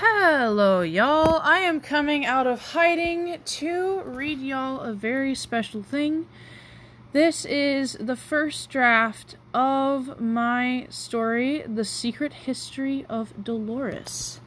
Hello, 0.00 0.80
y'all. 0.82 1.40
I 1.42 1.58
am 1.58 1.80
coming 1.80 2.24
out 2.24 2.46
of 2.46 2.70
hiding 2.70 3.36
to 3.44 4.02
read 4.02 4.38
y'all 4.38 4.78
a 4.78 4.92
very 4.92 5.34
special 5.34 5.82
thing. 5.82 6.28
This 7.10 7.44
is 7.44 7.96
the 7.98 8.14
first 8.14 8.70
draft 8.70 9.34
of 9.52 10.20
my 10.20 10.86
story, 10.88 11.64
The 11.66 11.84
Secret 11.84 12.32
History 12.32 13.06
of 13.08 13.42
Dolores. 13.42 14.38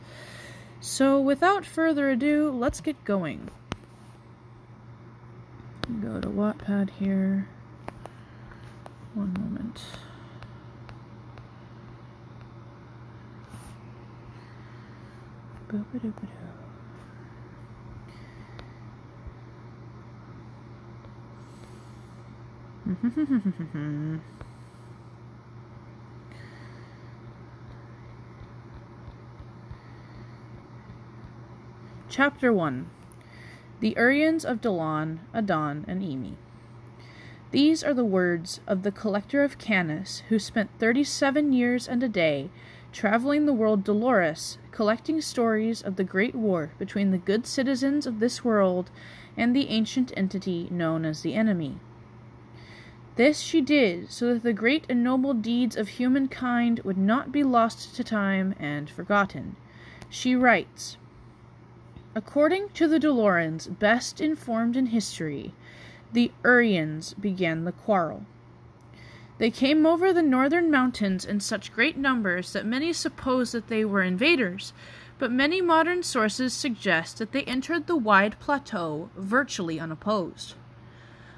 So, 0.79 1.19
without 1.19 1.65
further 1.65 2.09
ado, 2.09 2.49
let's 2.49 2.79
get 2.79 3.03
going. 3.03 3.49
Go 6.01 6.21
to 6.21 6.29
Wattpad 6.29 6.91
here. 6.91 7.49
One 9.13 9.33
moment. 9.33 9.81
Chapter 32.09 32.51
1 32.51 32.89
The 33.79 33.95
Urians 33.95 34.43
of 34.43 34.59
Dalan, 34.59 35.19
Adon, 35.33 35.85
and 35.87 36.01
Emi. 36.01 36.33
These 37.51 37.81
are 37.81 37.93
the 37.93 38.03
words 38.03 38.59
of 38.67 38.83
the 38.83 38.91
collector 38.91 39.41
of 39.41 39.57
Canis, 39.57 40.23
who 40.27 40.37
spent 40.37 40.69
thirty 40.79 41.05
seven 41.05 41.53
years 41.53 41.87
and 41.87 42.03
a 42.03 42.09
day 42.09 42.49
traveling 42.91 43.45
the 43.45 43.53
world 43.53 43.83
Dolores, 43.83 44.57
collecting 44.71 45.21
stories 45.21 45.81
of 45.81 45.95
the 45.95 46.03
great 46.03 46.35
war 46.35 46.71
between 46.77 47.11
the 47.11 47.17
good 47.17 47.45
citizens 47.47 48.05
of 48.05 48.19
this 48.19 48.43
world 48.43 48.89
and 49.37 49.55
the 49.55 49.69
ancient 49.69 50.11
entity 50.17 50.67
known 50.69 51.05
as 51.05 51.21
the 51.21 51.33
enemy. 51.33 51.77
This 53.15 53.39
she 53.39 53.61
did 53.61 54.11
so 54.11 54.33
that 54.33 54.43
the 54.43 54.53
great 54.53 54.85
and 54.89 55.03
noble 55.03 55.33
deeds 55.33 55.75
of 55.75 55.89
humankind 55.89 56.79
would 56.83 56.97
not 56.97 57.31
be 57.31 57.43
lost 57.43 57.95
to 57.95 58.03
time 58.03 58.55
and 58.59 58.89
forgotten. 58.89 59.55
She 60.09 60.35
writes 60.35 60.97
According 62.15 62.69
to 62.69 62.87
the 62.87 62.99
Dolorans 62.99 63.67
best 63.67 64.19
informed 64.19 64.75
in 64.75 64.87
history, 64.87 65.53
the 66.11 66.31
Urians 66.43 67.13
began 67.19 67.63
the 67.63 67.71
quarrel. 67.71 68.25
They 69.41 69.49
came 69.49 69.87
over 69.87 70.13
the 70.13 70.21
northern 70.21 70.69
mountains 70.69 71.25
in 71.25 71.39
such 71.39 71.73
great 71.73 71.97
numbers 71.97 72.53
that 72.53 72.63
many 72.63 72.93
suppose 72.93 73.53
that 73.53 73.69
they 73.69 73.83
were 73.83 74.03
invaders, 74.03 74.71
but 75.17 75.31
many 75.31 75.61
modern 75.61 76.03
sources 76.03 76.53
suggest 76.53 77.17
that 77.17 77.31
they 77.31 77.41
entered 77.45 77.87
the 77.87 77.95
wide 77.95 78.39
plateau 78.39 79.09
virtually 79.15 79.79
unopposed. 79.79 80.53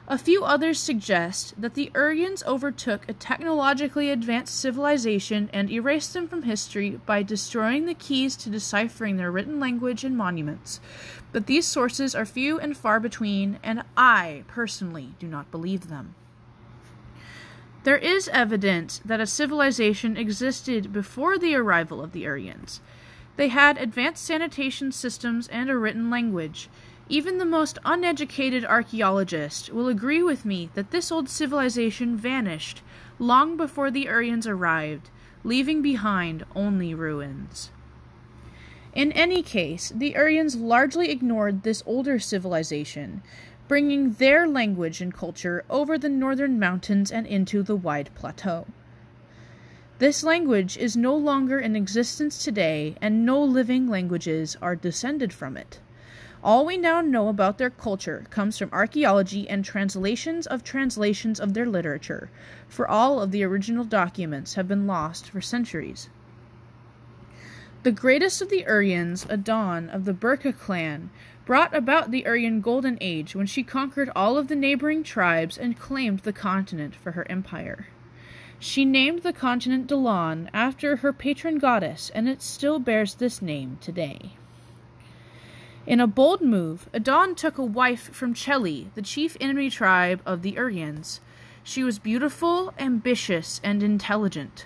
A 0.06 0.18
few 0.18 0.44
others 0.44 0.82
suggest 0.82 1.54
that 1.62 1.76
the 1.76 1.92
Urians 1.96 2.46
overtook 2.46 3.08
a 3.08 3.14
technologically 3.14 4.10
advanced 4.10 4.60
civilization 4.60 5.50
and 5.54 5.72
erased 5.72 6.12
them 6.12 6.28
from 6.28 6.42
history 6.42 7.00
by 7.06 7.24
destroying 7.24 7.86
the 7.86 7.94
keys 7.94 8.36
to 8.36 8.50
deciphering 8.50 9.16
their 9.16 9.32
written 9.32 9.62
language 9.62 10.04
and 10.04 10.18
monuments. 10.18 10.82
But 11.32 11.46
these 11.46 11.66
sources 11.66 12.14
are 12.16 12.26
few 12.26 12.60
and 12.60 12.76
far 12.76 13.00
between, 13.00 13.60
and 13.64 13.84
I, 13.96 14.44
personally, 14.48 15.14
do 15.20 15.28
not 15.28 15.52
believe 15.52 15.88
them. 15.88 16.16
There 17.84 17.98
is 17.98 18.30
evidence 18.30 19.02
that 19.04 19.20
a 19.20 19.28
civilization 19.28 20.16
existed 20.16 20.94
before 20.94 21.38
the 21.38 21.54
arrival 21.56 22.02
of 22.02 22.14
the 22.14 22.26
Aryans. 22.26 22.80
They 23.36 23.50
had 23.50 23.78
advanced 23.78 24.24
sanitation 24.24 24.94
systems 24.94 25.50
and 25.50 25.70
a 25.70 25.78
written 25.78 26.10
language. 26.10 26.70
Even 27.10 27.40
the 27.40 27.46
most 27.46 27.78
uneducated 27.84 28.64
archaeologist 28.64 29.70
will 29.70 29.90
agree 29.90 30.24
with 30.24 30.46
me 30.46 30.70
that 30.76 30.92
this 30.92 31.12
old 31.12 31.28
civilization 31.28 32.16
vanished 32.16 32.82
long 33.20 33.58
before 33.58 33.92
the 33.92 34.08
Aryans 34.08 34.48
arrived, 34.48 35.10
leaving 35.44 35.82
behind 35.82 36.46
only 36.56 36.94
ruins. 36.94 37.70
In 38.96 39.12
any 39.12 39.42
case, 39.42 39.92
the 39.94 40.16
Aryans 40.16 40.56
largely 40.56 41.10
ignored 41.10 41.64
this 41.64 41.84
older 41.86 42.20
civilization, 42.20 43.24
bringing 43.68 44.14
their 44.14 44.48
language 44.48 45.02
and 45.02 45.14
culture 45.14 45.64
over 45.70 45.98
the 45.98 46.10
northern 46.10 46.60
mountains 46.60 47.12
and 47.12 47.26
into 47.26 47.64
the 47.64 47.76
wide 47.76 48.10
plateau. 48.16 48.68
This 50.00 50.24
language 50.24 50.78
is 50.78 50.98
no 50.98 51.16
longer 51.16 51.60
in 51.60 51.76
existence 51.76 52.44
today, 52.44 52.96
and 53.00 53.26
no 53.26 53.42
living 53.42 53.88
languages 53.88 54.58
are 54.62 54.76
descended 54.76 55.32
from 55.32 55.56
it. 55.56 55.80
All 56.44 56.66
we 56.66 56.76
now 56.76 57.00
know 57.00 57.30
about 57.30 57.58
their 57.58 57.70
culture 57.70 58.26
comes 58.30 58.58
from 58.58 58.70
archaeology 58.74 59.48
and 59.48 59.64
translations 59.64 60.46
of 60.46 60.62
translations 60.62 61.40
of 61.40 61.54
their 61.54 61.66
literature, 61.66 62.30
for 62.68 62.86
all 62.86 63.22
of 63.22 63.32
the 63.32 63.44
original 63.44 63.86
documents 63.86 64.56
have 64.56 64.68
been 64.68 64.86
lost 64.86 65.30
for 65.30 65.40
centuries. 65.40 66.10
The 67.84 67.92
greatest 67.92 68.42
of 68.42 68.50
the 68.50 68.66
Urians, 68.68 69.26
Adon 69.30 69.90
of 69.90 70.04
the 70.04 70.14
Burka 70.14 70.52
clan, 70.52 71.12
brought 71.46 71.76
about 71.76 72.12
the 72.12 72.24
Urian 72.26 72.62
Golden 72.62 72.98
Age 73.02 73.36
when 73.36 73.46
she 73.46 73.64
conquered 73.64 74.10
all 74.16 74.38
of 74.38 74.48
the 74.48 74.56
neighboring 74.56 75.04
tribes 75.04 75.58
and 75.58 75.78
claimed 75.78 76.20
the 76.20 76.34
continent 76.34 76.96
for 76.96 77.12
her 77.12 77.30
empire. 77.30 77.88
She 78.60 78.86
named 78.86 79.24
the 79.24 79.34
continent 79.34 79.88
Dalan 79.88 80.50
after 80.54 80.98
her 80.98 81.12
patron 81.12 81.58
goddess, 81.58 82.10
and 82.16 82.30
it 82.30 82.42
still 82.42 82.80
bears 82.80 83.16
this 83.16 83.42
name 83.42 83.78
today. 83.82 84.38
In 85.86 86.00
a 86.00 86.08
bold 86.08 86.42
move, 86.42 86.88
Adon 86.94 87.36
took 87.36 87.58
a 87.58 87.64
wife 87.64 88.14
from 88.14 88.34
Cheli, 88.34 88.88
the 88.96 89.02
chief 89.02 89.36
enemy 89.42 89.70
tribe 89.70 90.22
of 90.26 90.42
the 90.42 90.54
Urians. 90.54 91.20
She 91.62 91.84
was 91.84 92.00
beautiful, 92.00 92.74
ambitious, 92.80 93.60
and 93.66 93.84
intelligent. 93.84 94.66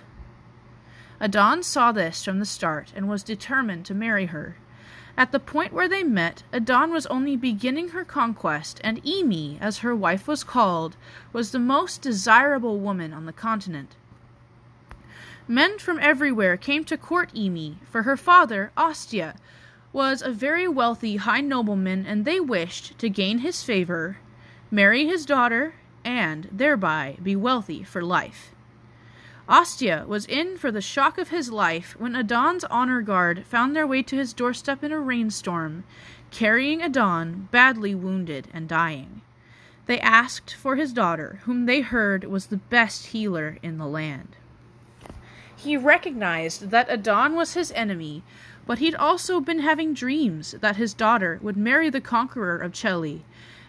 Adon 1.20 1.64
saw 1.64 1.90
this 1.90 2.24
from 2.24 2.38
the 2.38 2.46
start 2.46 2.92
and 2.94 3.08
was 3.08 3.24
determined 3.24 3.84
to 3.86 3.94
marry 3.94 4.26
her. 4.26 4.58
At 5.18 5.32
the 5.32 5.40
point 5.40 5.72
where 5.72 5.88
they 5.88 6.04
met, 6.04 6.44
Adon 6.52 6.92
was 6.92 7.04
only 7.06 7.36
beginning 7.36 7.88
her 7.88 8.04
conquest, 8.04 8.80
and 8.84 9.02
Emi, 9.02 9.60
as 9.60 9.78
her 9.78 9.92
wife 9.92 10.28
was 10.28 10.44
called, 10.44 10.96
was 11.32 11.50
the 11.50 11.58
most 11.58 12.00
desirable 12.00 12.78
woman 12.78 13.12
on 13.12 13.26
the 13.26 13.32
continent. 13.32 13.96
Men 15.48 15.80
from 15.80 15.98
everywhere 15.98 16.56
came 16.56 16.84
to 16.84 16.96
court 16.96 17.34
Emi, 17.34 17.78
for 17.90 18.04
her 18.04 18.16
father, 18.16 18.70
Ostia, 18.76 19.34
was 19.92 20.22
a 20.22 20.30
very 20.30 20.68
wealthy 20.68 21.16
high 21.16 21.40
nobleman, 21.40 22.06
and 22.06 22.24
they 22.24 22.38
wished 22.38 22.96
to 23.00 23.10
gain 23.10 23.38
his 23.38 23.64
favor, 23.64 24.18
marry 24.70 25.04
his 25.04 25.26
daughter, 25.26 25.74
and 26.04 26.48
thereby 26.52 27.16
be 27.20 27.34
wealthy 27.34 27.82
for 27.82 28.02
life. 28.02 28.52
Ostia 29.48 30.04
was 30.06 30.26
in 30.26 30.58
for 30.58 30.70
the 30.70 30.82
shock 30.82 31.16
of 31.16 31.30
his 31.30 31.50
life 31.50 31.96
when 31.98 32.14
Adon's 32.14 32.64
honor 32.64 33.00
guard 33.00 33.46
found 33.46 33.74
their 33.74 33.86
way 33.86 34.02
to 34.02 34.16
his 34.16 34.34
doorstep 34.34 34.84
in 34.84 34.92
a 34.92 35.00
rainstorm, 35.00 35.84
carrying 36.30 36.82
Adon 36.82 37.48
badly 37.50 37.94
wounded 37.94 38.48
and 38.52 38.68
dying. 38.68 39.22
They 39.86 39.98
asked 40.00 40.52
for 40.52 40.76
his 40.76 40.92
daughter, 40.92 41.40
whom 41.44 41.64
they 41.64 41.80
heard 41.80 42.24
was 42.24 42.46
the 42.46 42.58
best 42.58 43.06
healer 43.06 43.56
in 43.62 43.78
the 43.78 43.86
land. 43.86 44.36
He 45.56 45.78
recognized 45.78 46.68
that 46.68 46.90
Adon 46.90 47.34
was 47.34 47.54
his 47.54 47.72
enemy, 47.72 48.22
but 48.66 48.80
he'd 48.80 48.94
also 48.94 49.40
been 49.40 49.60
having 49.60 49.94
dreams 49.94 50.56
that 50.60 50.76
his 50.76 50.92
daughter 50.92 51.38
would 51.40 51.56
marry 51.56 51.88
the 51.88 52.02
conqueror 52.02 52.58
of 52.58 52.72
Cheli, 52.72 53.22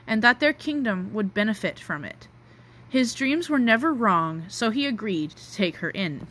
and 0.06 0.22
that 0.22 0.42
their 0.42 0.52
kingdom 0.52 1.14
would 1.14 1.34
benefit 1.34 1.80
from 1.80 2.04
it. 2.04 2.28
His 2.90 3.14
dreams 3.14 3.50
were 3.50 3.60
never 3.60 3.94
wrong, 3.94 4.46
so 4.48 4.72
he 4.72 4.88
agreed 4.88 5.32
to 5.32 5.54
take 5.54 5.78
her 5.78 5.92
in. 5.92 6.26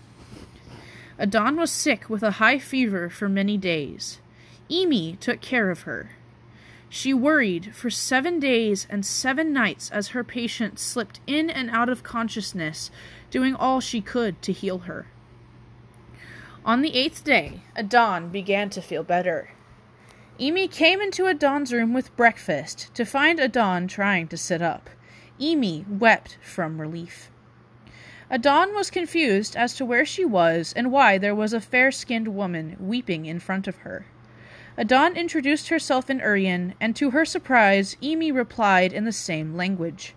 Adon 1.19 1.57
was 1.57 1.71
sick 1.71 2.11
with 2.11 2.23
a 2.23 2.33
high 2.33 2.59
fever 2.59 3.09
for 3.09 3.29
many 3.29 3.57
days. 3.57 4.19
Emi 4.69 5.19
took 5.21 5.41
care 5.41 5.71
of 5.71 5.83
her. 5.83 6.11
She 6.89 7.15
worried 7.15 7.75
for 7.75 7.91
seven 7.91 8.41
days 8.41 8.87
and 8.91 9.05
seven 9.05 9.53
nights 9.53 9.91
as 9.91 10.09
her 10.09 10.25
patient 10.25 10.79
slipped 10.79 11.21
in 11.27 11.49
and 11.49 11.71
out 11.71 11.89
of 11.89 12.03
consciousness, 12.03 12.91
doing 13.31 13.55
all 13.55 13.81
she 13.81 14.01
could 14.01 14.41
to 14.43 14.53
heal 14.53 14.81
her. 14.81 15.07
On 16.65 16.83
the 16.83 16.95
eighth 16.95 17.25
day, 17.25 17.63
Adon 17.77 18.31
began 18.31 18.69
to 18.71 18.83
feel 18.83 19.03
better. 19.03 19.51
Emi 20.41 20.71
came 20.71 21.01
into 21.01 21.27
Adon's 21.27 21.73
room 21.73 21.93
with 21.93 22.17
breakfast 22.17 22.93
to 22.95 23.05
find 23.05 23.39
Adon 23.39 23.87
trying 23.87 24.29
to 24.29 24.37
sit 24.37 24.63
up. 24.63 24.91
Emi 25.41 25.87
wept 25.89 26.39
from 26.43 26.81
relief. 26.81 27.31
Adon 28.31 28.75
was 28.75 28.91
confused 28.91 29.57
as 29.57 29.75
to 29.75 29.87
where 29.87 30.05
she 30.05 30.25
was 30.25 30.75
and 30.77 30.93
why 30.93 31.17
there 31.17 31.35
was 31.35 31.53
a 31.53 31.61
fair 31.61 31.91
skinned 31.91 32.29
woman 32.29 32.77
weeping 32.79 33.25
in 33.25 33.41
front 33.41 33.67
of 33.67 33.79
her. 33.79 34.07
Adon 34.77 35.17
introduced 35.17 35.71
herself 35.71 36.09
in 36.09 36.19
Urian, 36.19 36.75
and 36.81 36.95
to 36.95 37.11
her 37.11 37.25
surprise, 37.25 37.97
Emi 38.03 38.33
replied 38.33 38.93
in 38.93 39.05
the 39.05 39.13
same 39.13 39.57
language. 39.57 40.15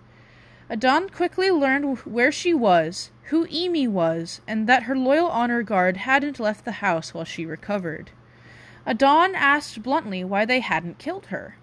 Adon 0.69 1.09
quickly 1.09 1.49
learned 1.49 1.99
where 1.99 2.31
she 2.31 2.53
was, 2.53 3.11
who 3.25 3.47
Emi 3.47 3.87
was, 3.87 4.41
and 4.47 4.67
that 4.67 4.83
her 4.83 4.95
loyal 4.95 5.29
honor 5.29 5.63
guard 5.63 5.97
hadn't 5.97 6.39
left 6.39 6.65
the 6.65 6.73
house 6.73 7.13
while 7.13 7.25
she 7.25 7.45
recovered. 7.45 8.11
Adon 8.85 9.35
asked 9.35 9.81
bluntly 9.81 10.23
why 10.23 10.45
they 10.45 10.59
hadn't 10.59 10.99
killed 10.99 11.27
her. 11.27 11.55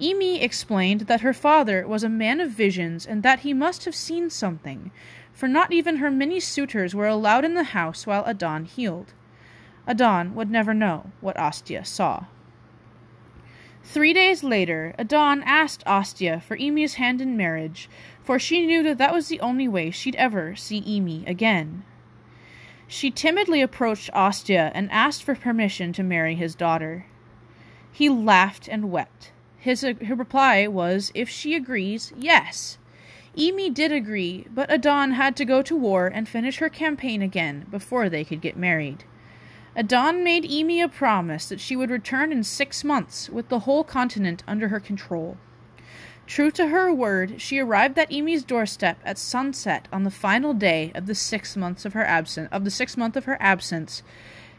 Emi 0.00 0.42
explained 0.42 1.02
that 1.02 1.20
her 1.20 1.32
father 1.32 1.86
was 1.86 2.02
a 2.02 2.08
man 2.08 2.40
of 2.40 2.50
visions 2.50 3.06
and 3.06 3.22
that 3.22 3.40
he 3.40 3.54
must 3.54 3.84
have 3.84 3.94
seen 3.94 4.28
something, 4.28 4.90
for 5.32 5.46
not 5.48 5.72
even 5.72 5.96
her 5.96 6.10
many 6.10 6.40
suitors 6.40 6.94
were 6.94 7.06
allowed 7.06 7.44
in 7.44 7.54
the 7.54 7.64
house 7.64 8.06
while 8.06 8.24
Adon 8.26 8.64
healed. 8.64 9.12
Adon 9.86 10.34
would 10.34 10.50
never 10.50 10.74
know 10.74 11.12
what 11.20 11.38
Ostia 11.38 11.84
saw. 11.84 12.24
Three 13.84 14.12
days 14.12 14.42
later, 14.42 14.94
Adon 14.98 15.42
asked 15.44 15.84
Ostia 15.86 16.40
for 16.40 16.56
Emi's 16.56 16.94
hand 16.94 17.20
in 17.20 17.36
marriage, 17.36 17.88
for 18.22 18.38
she 18.38 18.66
knew 18.66 18.82
that 18.82 18.98
that 18.98 19.12
was 19.12 19.28
the 19.28 19.40
only 19.40 19.68
way 19.68 19.90
she'd 19.90 20.16
ever 20.16 20.56
see 20.56 20.80
Emi 20.80 21.28
again. 21.28 21.84
She 22.88 23.10
timidly 23.10 23.60
approached 23.60 24.10
Ostia 24.12 24.72
and 24.74 24.90
asked 24.90 25.22
for 25.22 25.34
permission 25.34 25.92
to 25.92 26.02
marry 26.02 26.34
his 26.34 26.54
daughter. 26.54 27.06
He 27.92 28.08
laughed 28.08 28.68
and 28.68 28.90
wept. 28.90 29.30
His, 29.64 29.82
uh, 29.82 29.94
her 30.06 30.14
reply 30.14 30.66
was, 30.66 31.10
if 31.14 31.30
she 31.30 31.54
agrees, 31.54 32.12
yes. 32.18 32.76
Emi 33.34 33.72
did 33.72 33.92
agree, 33.92 34.46
but 34.52 34.70
Adon 34.70 35.12
had 35.12 35.34
to 35.36 35.46
go 35.46 35.62
to 35.62 35.74
war 35.74 36.06
and 36.06 36.28
finish 36.28 36.58
her 36.58 36.68
campaign 36.68 37.22
again 37.22 37.64
before 37.70 38.10
they 38.10 38.24
could 38.24 38.42
get 38.42 38.58
married. 38.58 39.04
Adon 39.74 40.22
made 40.22 40.44
Emi 40.44 40.84
a 40.84 40.88
promise 40.88 41.48
that 41.48 41.60
she 41.60 41.76
would 41.76 41.88
return 41.88 42.30
in 42.30 42.44
six 42.44 42.84
months 42.84 43.30
with 43.30 43.48
the 43.48 43.60
whole 43.60 43.84
continent 43.84 44.42
under 44.46 44.68
her 44.68 44.80
control. 44.80 45.38
True 46.26 46.50
to 46.50 46.66
her 46.66 46.92
word, 46.92 47.40
she 47.40 47.58
arrived 47.58 47.98
at 47.98 48.10
Emi's 48.10 48.44
doorstep 48.44 48.98
at 49.02 49.16
sunset 49.16 49.88
on 49.90 50.02
the 50.02 50.10
final 50.10 50.52
day 50.52 50.92
of 50.94 51.06
the 51.06 51.14
six 51.14 51.56
months 51.56 51.86
of 51.86 51.94
her 51.94 52.04
absence 52.04 52.50
of 52.52 52.64
the 52.64 52.70
sixth 52.70 52.98
month 52.98 53.16
of 53.16 53.24
her 53.24 53.38
absence, 53.40 54.02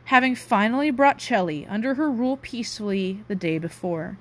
having 0.06 0.34
finally 0.34 0.90
brought 0.90 1.20
Cheli 1.20 1.68
under 1.70 1.94
her 1.94 2.10
rule 2.10 2.38
peacefully 2.38 3.24
the 3.28 3.36
day 3.36 3.60
before. 3.60 4.18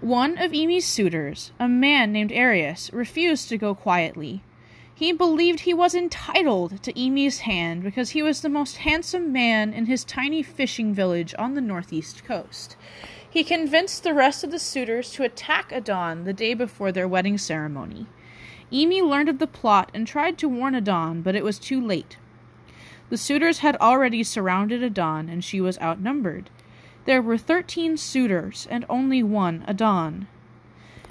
One 0.00 0.38
of 0.38 0.52
Emi's 0.52 0.86
suitors, 0.86 1.50
a 1.58 1.66
man 1.66 2.12
named 2.12 2.30
Arius, 2.30 2.88
refused 2.92 3.48
to 3.48 3.58
go 3.58 3.74
quietly. 3.74 4.44
He 4.94 5.10
believed 5.10 5.60
he 5.60 5.74
was 5.74 5.92
entitled 5.92 6.84
to 6.84 6.92
Emi's 6.92 7.40
hand 7.40 7.82
because 7.82 8.10
he 8.10 8.22
was 8.22 8.40
the 8.40 8.48
most 8.48 8.76
handsome 8.78 9.32
man 9.32 9.72
in 9.72 9.86
his 9.86 10.04
tiny 10.04 10.40
fishing 10.44 10.94
village 10.94 11.34
on 11.36 11.54
the 11.54 11.60
northeast 11.60 12.24
coast. 12.24 12.76
He 13.28 13.42
convinced 13.42 14.04
the 14.04 14.14
rest 14.14 14.44
of 14.44 14.52
the 14.52 14.60
suitors 14.60 15.10
to 15.12 15.24
attack 15.24 15.72
Adon 15.72 16.22
the 16.22 16.32
day 16.32 16.54
before 16.54 16.92
their 16.92 17.08
wedding 17.08 17.36
ceremony. 17.36 18.06
Emi 18.72 19.02
learned 19.02 19.28
of 19.28 19.40
the 19.40 19.48
plot 19.48 19.90
and 19.92 20.06
tried 20.06 20.38
to 20.38 20.48
warn 20.48 20.76
Adon, 20.76 21.22
but 21.22 21.34
it 21.34 21.42
was 21.42 21.58
too 21.58 21.84
late. 21.84 22.18
The 23.10 23.16
suitors 23.16 23.58
had 23.58 23.76
already 23.76 24.22
surrounded 24.22 24.80
Adon, 24.80 25.28
and 25.28 25.42
she 25.42 25.60
was 25.60 25.76
outnumbered. 25.80 26.50
There 27.08 27.22
were 27.22 27.38
thirteen 27.38 27.96
suitors, 27.96 28.68
and 28.70 28.84
only 28.86 29.22
one 29.22 29.64
Adon. 29.66 30.26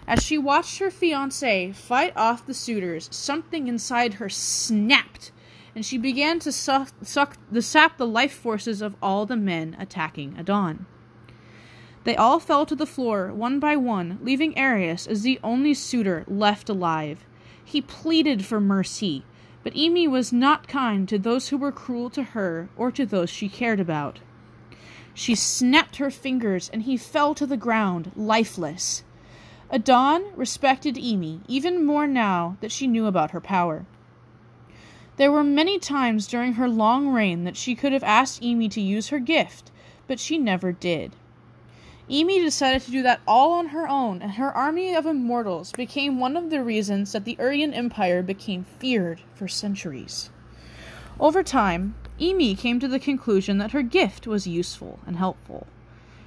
As 0.07 0.21
she 0.21 0.37
watched 0.37 0.77
her 0.77 0.91
fiance 0.91 1.71
fight 1.71 2.15
off 2.15 2.45
the 2.45 2.53
suitors, 2.53 3.09
something 3.11 3.67
inside 3.67 4.13
her 4.13 4.29
snapped, 4.29 5.31
and 5.73 5.83
she 5.83 5.97
began 5.97 6.37
to 6.41 6.51
suck, 6.51 6.89
suck 7.01 7.39
the 7.51 7.63
sap 7.63 7.97
the 7.97 8.05
life 8.05 8.31
forces 8.31 8.83
of 8.83 8.95
all 9.01 9.25
the 9.25 9.35
men 9.35 9.75
attacking 9.79 10.35
Adon. 10.37 10.85
They 12.03 12.15
all 12.15 12.39
fell 12.39 12.67
to 12.67 12.75
the 12.75 12.85
floor 12.85 13.33
one 13.33 13.59
by 13.59 13.75
one, 13.75 14.19
leaving 14.21 14.55
Arius 14.55 15.07
as 15.07 15.23
the 15.23 15.39
only 15.43 15.73
suitor 15.73 16.23
left 16.27 16.69
alive. 16.69 17.25
He 17.65 17.81
pleaded 17.81 18.45
for 18.45 18.61
mercy, 18.61 19.25
but 19.63 19.73
Emi 19.73 20.07
was 20.07 20.31
not 20.31 20.67
kind 20.67 21.09
to 21.09 21.17
those 21.17 21.49
who 21.49 21.57
were 21.57 21.71
cruel 21.71 22.11
to 22.11 22.21
her 22.21 22.69
or 22.77 22.91
to 22.91 23.03
those 23.03 23.31
she 23.31 23.49
cared 23.49 23.79
about. 23.79 24.19
She 25.19 25.33
snapped 25.33 25.95
her 25.95 26.11
fingers, 26.11 26.69
and 26.71 26.83
he 26.83 26.95
fell 26.95 27.33
to 27.33 27.47
the 27.47 27.57
ground, 27.57 28.11
lifeless. 28.15 29.03
Adon 29.71 30.25
respected 30.35 30.93
Emi 30.93 31.41
even 31.47 31.83
more 31.83 32.05
now 32.05 32.55
that 32.61 32.71
she 32.71 32.85
knew 32.85 33.07
about 33.07 33.31
her 33.31 33.41
power. 33.41 33.87
There 35.15 35.31
were 35.31 35.43
many 35.43 35.79
times 35.79 36.27
during 36.27 36.53
her 36.53 36.69
long 36.69 37.07
reign 37.07 37.45
that 37.45 37.57
she 37.57 37.73
could 37.73 37.93
have 37.93 38.03
asked 38.03 38.43
Emi 38.43 38.69
to 38.69 38.79
use 38.79 39.07
her 39.07 39.17
gift, 39.17 39.71
but 40.05 40.19
she 40.19 40.37
never 40.37 40.71
did. 40.71 41.15
Emi 42.07 42.39
decided 42.39 42.83
to 42.83 42.91
do 42.91 43.01
that 43.01 43.21
all 43.27 43.53
on 43.53 43.69
her 43.69 43.89
own, 43.89 44.21
and 44.21 44.33
her 44.33 44.55
army 44.55 44.93
of 44.93 45.07
immortals 45.07 45.71
became 45.71 46.19
one 46.19 46.37
of 46.37 46.51
the 46.51 46.63
reasons 46.63 47.13
that 47.13 47.25
the 47.25 47.37
Urian 47.39 47.73
Empire 47.73 48.21
became 48.21 48.65
feared 48.77 49.21
for 49.33 49.47
centuries. 49.47 50.29
Over 51.19 51.41
time, 51.41 51.95
Emi 52.19 52.55
came 52.55 52.79
to 52.79 52.87
the 52.87 52.99
conclusion 52.99 53.57
that 53.57 53.71
her 53.71 53.81
gift 53.81 54.27
was 54.27 54.45
useful 54.45 54.99
and 55.07 55.15
helpful. 55.15 55.65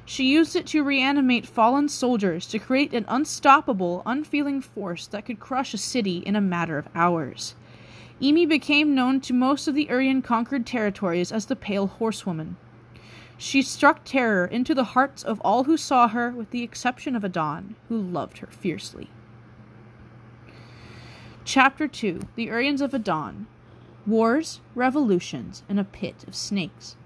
She 0.05 0.25
used 0.25 0.57
it 0.57 0.67
to 0.69 0.83
reanimate 0.83 1.47
fallen 1.47 1.89
soldiers 1.89 2.47
to 2.49 2.59
create 2.59 2.93
an 2.93 3.05
unstoppable, 3.07 4.03
unfeeling 4.05 4.61
force 4.61 5.07
that 5.07 5.25
could 5.25 5.39
crush 5.39 5.73
a 5.73 5.79
city 5.79 6.19
in 6.19 6.35
a 6.35 6.41
matter 6.41 6.77
of 6.77 6.89
hours. 6.93 7.55
Emi 8.21 8.49
became 8.49 8.95
known 8.95 9.21
to 9.21 9.33
most 9.33 9.69
of 9.69 9.77
the 9.77 9.87
Urian 9.89 10.23
conquered 10.23 10.67
territories 10.67 11.31
as 11.31 11.47
the 11.47 11.55
Pale 11.55 11.87
Horsewoman. 11.87 12.57
She 13.39 13.63
struck 13.63 14.01
terror 14.05 14.45
into 14.45 14.75
the 14.75 14.85
hearts 14.85 15.23
of 15.23 15.41
all 15.43 15.65
who 15.65 15.77
saw 15.77 16.09
her, 16.09 16.31
with 16.31 16.51
the 16.51 16.65
exception 16.65 17.15
of 17.15 17.25
Adon, 17.25 17.77
who 17.89 17.97
loved 17.97 18.39
her 18.39 18.49
fiercely. 18.49 19.09
Chapter 21.45 21.87
2 21.87 22.23
The 22.35 22.49
Urians 22.49 22.81
of 22.81 22.93
Adon 22.93 23.47
Wars, 24.07 24.61
Revolutions, 24.75 25.63
and 25.69 25.79
a 25.79 25.85
Pit 25.85 26.25
of 26.27 26.35
Snakes. 26.35 26.97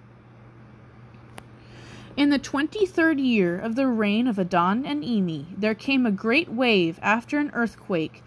In 2.16 2.30
the 2.30 2.38
twenty 2.38 2.86
third 2.86 3.18
year 3.18 3.58
of 3.58 3.74
the 3.74 3.88
reign 3.88 4.28
of 4.28 4.38
Adon 4.38 4.86
and 4.86 5.02
Emi, 5.02 5.46
there 5.58 5.74
came 5.74 6.06
a 6.06 6.12
great 6.12 6.48
wave 6.48 6.98
after 7.02 7.38
an 7.38 7.50
earthquake 7.52 8.22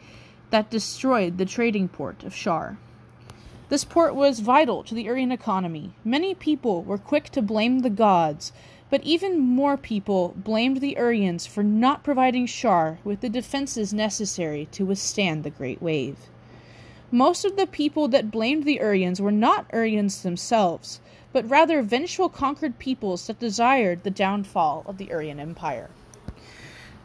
that 0.50 0.70
destroyed 0.70 1.38
the 1.38 1.46
trading 1.46 1.88
port 1.88 2.24
of 2.24 2.36
Shar. 2.36 2.78
This 3.70 3.84
port 3.84 4.16
was 4.16 4.40
vital 4.40 4.84
to 4.84 4.94
the 4.96 5.04
Urian 5.04 5.32
economy. 5.32 5.94
Many 6.04 6.34
people 6.34 6.84
were 6.84 6.98
quick 6.98 7.30
to 7.30 7.42
blame 7.42 7.80
the 7.80 7.90
gods, 7.90 8.52
but 8.90 9.04
even 9.04 9.40
more 9.40 9.78
people 9.78 10.34
blamed 10.38 10.82
the 10.82 10.96
Urians 10.98 11.46
for 11.48 11.64
not 11.64 12.04
providing 12.04 12.46
Shar 12.46 13.00
with 13.04 13.22
the 13.22 13.30
defenses 13.30 13.94
necessary 13.94 14.68
to 14.72 14.86
withstand 14.86 15.44
the 15.44 15.50
great 15.50 15.82
wave. 15.82 16.18
Most 17.12 17.46
of 17.46 17.56
the 17.56 17.68
people 17.68 18.10
that 18.10 18.32
blamed 18.32 18.66
the 18.66 18.80
Urians 18.80 19.22
were 19.22 19.32
not 19.32 19.72
Urians 19.72 20.24
themselves, 20.24 21.00
but 21.32 21.50
rather 21.50 21.82
vengeful 21.82 22.28
conquered 22.28 22.80
peoples 22.80 23.28
that 23.28 23.40
desired 23.40 24.04
the 24.04 24.12
downfall 24.12 24.84
of 24.86 24.98
the 24.98 25.06
Urian 25.06 25.40
Empire. 25.40 25.90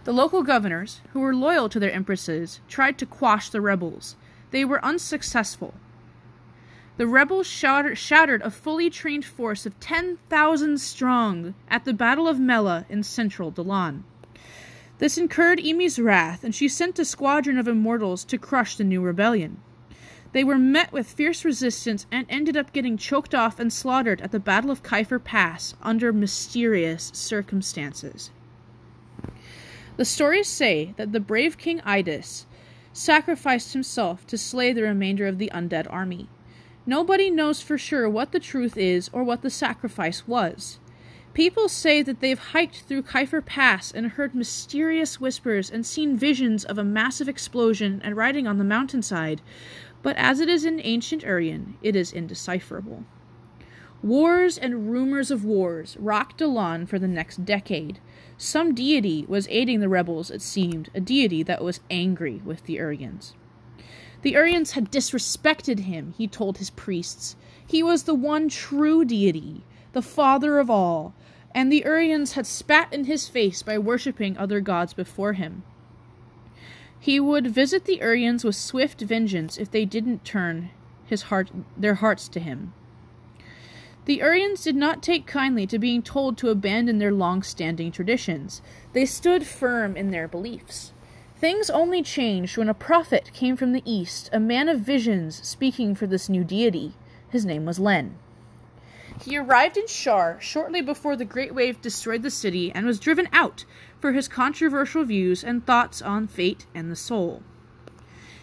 The 0.02 0.12
local 0.12 0.42
governors, 0.42 1.02
who 1.12 1.21
were 1.21 1.37
loyal 1.37 1.68
to 1.68 1.78
their 1.78 1.92
empresses, 1.92 2.59
tried 2.68 2.99
to 2.99 3.06
quash 3.06 3.49
the 3.49 3.61
rebels. 3.61 4.16
They 4.50 4.64
were 4.64 4.85
unsuccessful. 4.85 5.73
The 6.97 7.06
rebels 7.06 7.47
shattered 7.47 8.42
a 8.42 8.50
fully 8.50 8.90
trained 8.90 9.25
force 9.25 9.66
of 9.66 9.78
10,000 9.78 10.80
strong 10.80 11.54
at 11.68 11.85
the 11.85 11.94
Battle 11.94 12.26
of 12.26 12.40
Mela 12.40 12.87
in 12.88 13.04
central 13.04 13.52
Dalan. 13.52 14.02
This 14.99 15.16
incurred 15.16 15.61
Emi's 15.64 16.00
wrath, 16.00 16.42
and 16.42 16.52
she 16.52 16.66
sent 16.66 16.99
a 16.99 17.04
squadron 17.04 17.56
of 17.56 17.68
immortals 17.68 18.25
to 18.25 18.37
crush 18.37 18.76
the 18.76 18.82
new 18.82 19.00
rebellion. 19.00 19.61
They 20.32 20.44
were 20.44 20.58
met 20.58 20.92
with 20.92 21.12
fierce 21.12 21.44
resistance 21.44 22.06
and 22.10 22.26
ended 22.28 22.56
up 22.56 22.72
getting 22.72 22.96
choked 22.96 23.34
off 23.34 23.60
and 23.60 23.72
slaughtered 23.72 24.22
at 24.22 24.32
the 24.32 24.40
Battle 24.40 24.70
of 24.70 24.82
Kiefer 24.82 25.22
Pass 25.22 25.74
under 25.82 26.12
mysterious 26.12 27.10
circumstances. 27.14 28.30
The 29.96 30.06
stories 30.06 30.48
say 30.48 30.94
that 30.96 31.12
the 31.12 31.20
brave 31.20 31.58
King 31.58 31.80
Idus 31.80 32.46
sacrificed 32.94 33.74
himself 33.74 34.26
to 34.26 34.38
slay 34.38 34.72
the 34.72 34.82
remainder 34.82 35.26
of 35.26 35.38
the 35.38 35.50
undead 35.54 35.86
army. 35.90 36.28
Nobody 36.86 37.30
knows 37.30 37.60
for 37.60 37.76
sure 37.76 38.08
what 38.08 38.32
the 38.32 38.40
truth 38.40 38.76
is 38.76 39.10
or 39.12 39.22
what 39.22 39.42
the 39.42 39.50
sacrifice 39.50 40.26
was. 40.26 40.78
People 41.34 41.68
say 41.68 42.02
that 42.02 42.20
they've 42.20 42.38
hiked 42.38 42.82
through 42.82 43.04
Kiefer 43.04 43.44
Pass 43.44 43.90
and 43.90 44.08
heard 44.08 44.34
mysterious 44.34 45.18
whispers 45.18 45.70
and 45.70 45.86
seen 45.86 46.16
visions 46.16 46.64
of 46.64 46.76
a 46.76 46.84
massive 46.84 47.28
explosion 47.28 48.02
and 48.04 48.16
riding 48.16 48.46
on 48.46 48.58
the 48.58 48.64
mountainside, 48.64 49.40
but 50.02 50.16
as 50.16 50.40
it 50.40 50.49
is 50.49 50.64
in 50.64 50.80
ancient 50.82 51.23
Urian, 51.23 51.76
it 51.82 51.94
is 51.94 52.12
indecipherable. 52.12 53.04
Wars 54.02 54.59
and 54.59 54.90
rumors 54.90 55.30
of 55.30 55.44
wars 55.44 55.97
rocked 56.00 56.38
Dalan 56.40 56.88
for 56.88 56.99
the 56.99 57.06
next 57.06 57.44
decade. 57.44 58.00
Some 58.37 58.75
deity 58.75 59.25
was 59.28 59.47
aiding 59.49 59.78
the 59.78 59.88
rebels, 59.88 60.28
it 60.28 60.42
seemed, 60.42 60.90
a 60.92 61.00
deity 61.00 61.44
that 61.44 61.62
was 61.62 61.80
angry 61.88 62.42
with 62.44 62.64
the 62.64 62.78
Urians. 62.78 63.35
The 64.23 64.35
Urians 64.35 64.73
had 64.73 64.90
disrespected 64.90 65.80
him, 65.80 66.14
he 66.18 66.26
told 66.26 66.59
his 66.59 66.71
priests. 66.71 67.37
He 67.64 67.82
was 67.82 68.02
the 68.02 68.14
one 68.14 68.49
true 68.49 69.04
deity, 69.04 69.62
the 69.92 70.02
father 70.02 70.59
of 70.59 70.68
all, 70.68 71.14
and 71.54 71.71
the 71.71 71.85
Urians 71.87 72.32
had 72.32 72.47
spat 72.47 72.92
in 72.92 73.04
his 73.04 73.28
face 73.28 73.62
by 73.62 73.78
worshipping 73.78 74.37
other 74.37 74.61
gods 74.61 74.94
before 74.94 75.35
him. 75.35 75.62
He 77.02 77.18
would 77.18 77.49
visit 77.49 77.85
the 77.85 77.99
Urians 77.99 78.44
with 78.44 78.54
swift 78.54 79.00
vengeance 79.00 79.59
if 79.59 79.68
they 79.68 79.85
didn't 79.85 80.25
turn 80.25 80.71
his 81.04 81.23
heart 81.23 81.50
their 81.76 81.97
hearts 81.97 82.28
to 82.28 82.38
him. 82.38 82.75
The 84.04 84.21
Urians 84.21 84.62
did 84.62 84.76
not 84.76 85.02
take 85.02 85.26
kindly 85.26 85.66
to 85.66 85.80
being 85.80 86.02
told 86.02 86.38
to 86.38 86.50
abandon 86.50 86.99
their 86.99 87.11
long 87.11 87.42
standing 87.42 87.90
traditions. 87.90 88.62
They 88.92 89.04
stood 89.04 89.44
firm 89.44 89.97
in 89.97 90.12
their 90.12 90.28
beliefs. 90.28 90.92
Things 91.35 91.68
only 91.71 92.04
changed 92.04 92.56
when 92.56 92.68
a 92.68 92.73
prophet 92.88 93.32
came 93.32 93.56
from 93.56 93.73
the 93.73 93.82
east, 93.85 94.30
a 94.32 94.38
man 94.38 94.68
of 94.68 94.78
visions 94.78 95.44
speaking 95.44 95.97
for 95.97 96.06
this 96.06 96.28
new 96.28 96.44
deity. 96.44 96.94
His 97.28 97.44
name 97.44 97.66
was 97.66 97.80
Len. 97.80 98.14
He 99.24 99.38
arrived 99.38 99.76
in 99.76 99.86
Shar 99.86 100.36
shortly 100.40 100.82
before 100.82 101.14
the 101.14 101.24
Great 101.24 101.54
Wave 101.54 101.80
destroyed 101.80 102.22
the 102.22 102.30
city 102.30 102.72
and 102.72 102.84
was 102.84 102.98
driven 102.98 103.28
out 103.32 103.64
for 104.00 104.12
his 104.12 104.26
controversial 104.26 105.04
views 105.04 105.44
and 105.44 105.64
thoughts 105.64 106.02
on 106.02 106.26
fate 106.26 106.66
and 106.74 106.90
the 106.90 106.96
soul. 106.96 107.44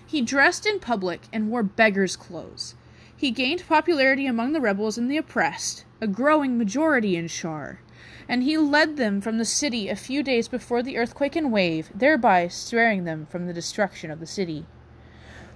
He 0.05 0.21
dressed 0.21 0.65
in 0.65 0.79
public 0.79 1.23
and 1.33 1.49
wore 1.49 1.63
beggar's 1.63 2.15
clothes. 2.15 2.75
He 3.13 3.29
gained 3.29 3.67
popularity 3.67 4.25
among 4.25 4.53
the 4.53 4.61
rebels 4.61 4.97
and 4.97 5.11
the 5.11 5.17
oppressed, 5.17 5.83
a 5.99 6.07
growing 6.07 6.57
majority 6.57 7.17
in 7.17 7.27
Shar, 7.27 7.81
and 8.29 8.43
he 8.43 8.57
led 8.57 8.95
them 8.95 9.19
from 9.19 9.37
the 9.37 9.43
city 9.43 9.89
a 9.89 9.97
few 9.97 10.23
days 10.23 10.47
before 10.47 10.81
the 10.81 10.97
earthquake 10.97 11.35
and 11.35 11.51
wave, 11.51 11.89
thereby 11.93 12.47
sparing 12.47 13.03
them 13.03 13.27
from 13.29 13.47
the 13.47 13.53
destruction 13.53 14.09
of 14.09 14.21
the 14.21 14.25
city. 14.25 14.65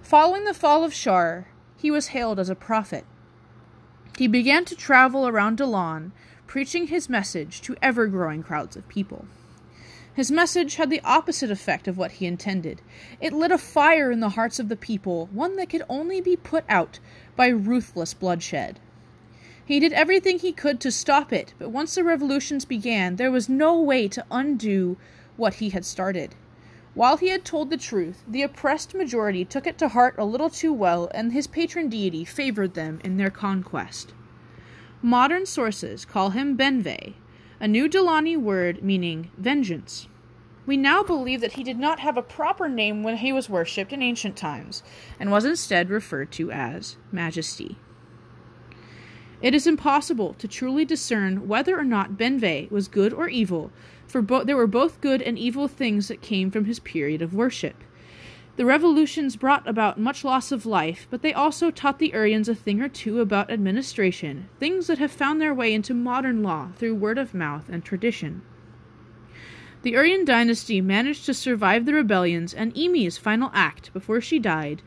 Following 0.02 0.44
the 0.44 0.54
fall 0.54 0.84
of 0.84 0.94
Shar, 0.94 1.48
he 1.78 1.90
was 1.90 2.08
hailed 2.08 2.42
as 2.42 2.50
a 2.50 2.56
prophet. 2.56 3.06
He 4.18 4.28
began 4.28 4.64
to 4.66 4.76
travel 4.76 5.28
around 5.28 5.58
Dalan, 5.58 6.12
preaching 6.46 6.88
his 6.88 7.10
message 7.10 7.62
to 7.62 7.76
ever 7.82 8.06
growing 8.06 8.44
crowds 8.44 8.76
of 8.76 8.88
people. 8.88 9.26
His 10.14 10.30
message 10.30 10.76
had 10.76 10.92
the 10.92 11.02
opposite 11.04 11.50
effect 11.50 11.88
of 11.88 11.98
what 11.98 12.14
he 12.14 12.28
intended. 12.28 12.82
It 13.20 13.34
lit 13.34 13.52
a 13.52 13.58
fire 13.58 14.12
in 14.12 14.20
the 14.20 14.30
hearts 14.30 14.60
of 14.60 14.70
the 14.70 14.76
people, 14.76 15.28
one 15.34 15.56
that 15.56 15.70
could 15.70 15.82
only 15.90 16.22
be 16.22 16.36
put 16.36 16.64
out 16.70 17.00
by 17.36 17.48
ruthless 17.48 18.14
bloodshed. 18.14 18.80
He 19.66 19.80
did 19.80 19.94
everything 19.94 20.38
he 20.38 20.52
could 20.52 20.80
to 20.82 20.92
stop 20.92 21.34
it, 21.34 21.56
but 21.58 21.72
once 21.72 21.96
the 21.96 22.04
revolutions 22.04 22.66
began, 22.66 23.16
there 23.16 23.32
was 23.32 23.50
no 23.50 23.82
way 23.82 24.08
to 24.10 24.26
undo 24.30 24.98
what 25.38 25.56
he 25.56 25.70
had 25.70 25.86
started. 25.86 26.36
While 26.96 27.18
he 27.18 27.30
had 27.30 27.44
told 27.44 27.70
the 27.70 27.78
truth, 27.78 28.24
the 28.28 28.44
oppressed 28.44 28.94
majority 28.94 29.44
took 29.46 29.66
it 29.66 29.80
to 29.80 29.90
heart 29.90 30.16
a 30.18 30.26
little 30.26 30.50
too 30.50 30.72
well, 30.72 31.10
and 31.14 31.34
his 31.34 31.48
patron 31.48 31.90
deity 31.90 32.24
favored 32.24 32.76
them 32.76 33.00
in 33.04 33.18
their 33.18 33.32
conquest. 33.32 34.14
Modern 35.02 35.48
sources 35.48 36.06
call 36.06 36.30
him 36.30 36.56
Benve, 36.56 37.16
a 37.60 37.68
new 37.68 37.90
Delani 37.90 38.38
word 38.38 38.84
meaning 38.84 39.32
vengeance. 39.38 40.08
We 40.66 40.78
now 40.78 41.04
believe 41.04 41.42
that 41.42 41.54
he 41.54 41.64
did 41.64 41.80
not 41.80 42.00
have 42.00 42.16
a 42.16 42.22
proper 42.22 42.70
name 42.70 43.04
when 43.04 43.18
he 43.18 43.34
was 43.34 43.50
worshipped 43.50 43.92
in 43.92 44.02
ancient 44.02 44.38
times, 44.38 44.84
and 45.20 45.32
was 45.32 45.46
instead 45.46 45.90
referred 45.90 46.32
to 46.34 46.52
as 46.52 46.98
Majesty. 47.12 47.78
It 49.44 49.54
is 49.54 49.68
impossible 49.68 50.36
to 50.36 50.48
truly 50.48 50.86
discern 50.86 51.50
whether 51.50 51.78
or 51.78 51.84
not 51.84 52.18
Benve 52.18 52.72
was 52.72 52.88
good 52.88 53.12
or 53.12 53.28
evil, 53.28 53.72
for 54.08 54.22
bo- 54.22 54.46
there 54.46 54.56
were 54.56 54.68
both 54.68 55.02
good 55.02 55.22
and 55.22 55.38
evil 55.38 55.68
things 55.68 56.08
that 56.08 56.22
came 56.22 56.50
from 56.50 56.64
his 56.64 56.80
period 56.80 57.22
of 57.22 57.34
worship. 57.34 57.76
The 58.56 58.64
revolutions 58.64 59.36
brought 59.36 59.68
about 59.68 60.00
much 60.00 60.24
loss 60.24 60.54
of 60.54 60.66
life, 60.66 61.08
but 61.10 61.24
they 61.24 61.34
also 61.34 61.72
taught 61.72 62.00
the 62.00 62.12
Urians 62.12 62.48
a 62.48 62.56
thing 62.56 62.82
or 62.82 62.88
two 62.88 63.20
about 63.20 63.52
administration, 63.52 64.48
things 64.60 64.88
that 64.88 65.00
have 65.00 65.12
found 65.12 65.42
their 65.42 65.54
way 65.54 65.74
into 65.74 65.94
modern 65.94 66.42
law 66.42 66.70
through 66.78 66.96
word 66.96 67.18
of 67.18 67.34
mouth 67.34 67.68
and 67.68 67.84
tradition. 67.84 68.44
The 69.82 69.92
Urian 69.92 70.24
dynasty 70.24 70.80
managed 70.80 71.26
to 71.26 71.34
survive 71.34 71.86
the 71.86 71.94
rebellions, 71.94 72.54
and 72.54 72.72
Emi's 72.78 73.18
final 73.18 73.52
act, 73.54 73.92
before 73.92 74.22
she 74.22 74.40
died, 74.40 74.82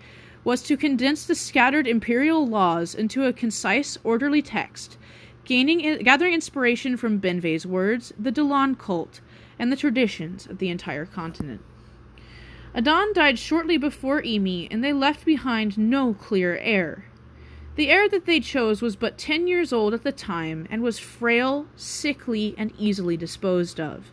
was 0.46 0.62
to 0.62 0.76
condense 0.76 1.26
the 1.26 1.34
scattered 1.34 1.88
imperial 1.88 2.46
laws 2.46 2.94
into 2.94 3.24
a 3.24 3.32
concise, 3.32 3.98
orderly 4.04 4.40
text, 4.40 4.96
gaining, 5.44 5.98
gathering 6.04 6.32
inspiration 6.32 6.96
from 6.96 7.18
Benve's 7.18 7.66
words, 7.66 8.12
the 8.16 8.30
Dalan 8.30 8.78
cult, 8.78 9.20
and 9.58 9.72
the 9.72 9.76
traditions 9.76 10.46
of 10.46 10.58
the 10.58 10.68
entire 10.68 11.04
continent. 11.04 11.62
Adon 12.76 13.12
died 13.12 13.40
shortly 13.40 13.76
before 13.76 14.22
Emi, 14.22 14.68
and 14.70 14.84
they 14.84 14.92
left 14.92 15.24
behind 15.24 15.76
no 15.76 16.14
clear 16.14 16.56
heir. 16.58 17.06
The 17.74 17.90
heir 17.90 18.08
that 18.08 18.24
they 18.26 18.38
chose 18.38 18.80
was 18.80 18.94
but 18.94 19.18
ten 19.18 19.48
years 19.48 19.72
old 19.72 19.94
at 19.94 20.04
the 20.04 20.12
time, 20.12 20.68
and 20.70 20.80
was 20.80 21.00
frail, 21.00 21.66
sickly, 21.74 22.54
and 22.56 22.72
easily 22.78 23.16
disposed 23.16 23.80
of. 23.80 24.12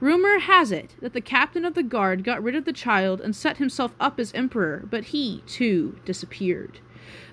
Rumor 0.00 0.38
has 0.38 0.70
it 0.70 0.94
that 1.00 1.12
the 1.12 1.20
captain 1.20 1.64
of 1.64 1.74
the 1.74 1.82
guard 1.82 2.22
got 2.22 2.42
rid 2.42 2.54
of 2.54 2.64
the 2.64 2.72
child 2.72 3.20
and 3.20 3.34
set 3.34 3.56
himself 3.56 3.94
up 3.98 4.20
as 4.20 4.32
emperor, 4.32 4.86
but 4.88 5.06
he, 5.06 5.42
too, 5.46 5.98
disappeared. 6.04 6.78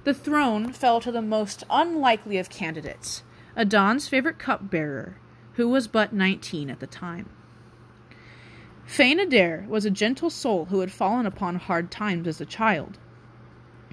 The 0.04 0.14
throne 0.14 0.74
fell 0.74 1.00
to 1.02 1.12
the 1.12 1.22
most 1.22 1.64
unlikely 1.70 2.38
of 2.38 2.50
candidates, 2.50 3.24
Adon's 3.56 4.08
favorite 4.08 4.40
cupbearer, 4.40 5.18
who 5.54 5.70
was 5.70 5.88
but 5.88 6.12
nineteen 6.12 6.70
at 6.70 6.80
the 6.80 6.88
time. 6.88 7.30
Fane 8.86 9.20
Adair 9.20 9.66
was 9.68 9.86
a 9.86 9.92
gentle 9.92 10.30
soul 10.30 10.66
who 10.66 10.80
had 10.80 10.92
fallen 10.92 11.26
upon 11.26 11.56
hard 11.56 11.92
times 11.92 12.28
as 12.28 12.42
a 12.42 12.46
child. 12.46 12.98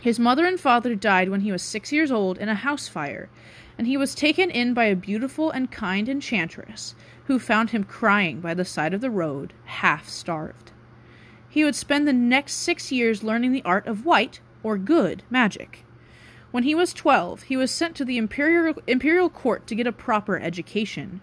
His 0.02 0.18
mother 0.18 0.46
and 0.46 0.58
father 0.58 0.96
died 0.96 1.28
when 1.28 1.42
he 1.42 1.52
was 1.52 1.62
six 1.62 1.92
years 1.92 2.10
old 2.10 2.36
in 2.36 2.48
a 2.48 2.56
house 2.56 2.88
fire, 2.88 3.30
and 3.78 3.86
he 3.86 3.96
was 3.96 4.16
taken 4.16 4.50
in 4.50 4.74
by 4.74 4.86
a 4.86 4.96
beautiful 4.96 5.52
and 5.52 5.70
kind 5.70 6.08
enchantress, 6.08 6.96
who 7.26 7.38
found 7.38 7.70
him 7.70 7.84
crying 7.84 8.40
by 8.40 8.52
the 8.52 8.64
side 8.64 8.94
of 8.94 9.00
the 9.00 9.12
road, 9.12 9.52
half 9.64 10.08
starved. 10.08 10.72
He 11.48 11.62
would 11.62 11.76
spend 11.76 12.08
the 12.08 12.12
next 12.12 12.54
six 12.54 12.90
years 12.90 13.22
learning 13.22 13.52
the 13.52 13.62
art 13.64 13.86
of 13.86 14.04
white, 14.04 14.40
or 14.64 14.76
good, 14.76 15.22
magic. 15.30 15.84
When 16.50 16.64
he 16.64 16.74
was 16.74 16.92
twelve, 16.92 17.44
he 17.44 17.56
was 17.56 17.70
sent 17.70 17.94
to 17.94 18.04
the 18.04 18.18
imperial, 18.18 18.74
imperial 18.88 19.30
court 19.30 19.68
to 19.68 19.76
get 19.76 19.86
a 19.86 19.92
proper 19.92 20.36
education. 20.36 21.20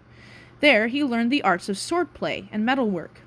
There 0.62 0.88
he 0.88 1.04
learned 1.04 1.34
the 1.34 1.44
arts 1.44 1.68
of 1.68 1.76
swordplay 1.76 2.48
and 2.50 2.66
metalwork. 2.66 3.24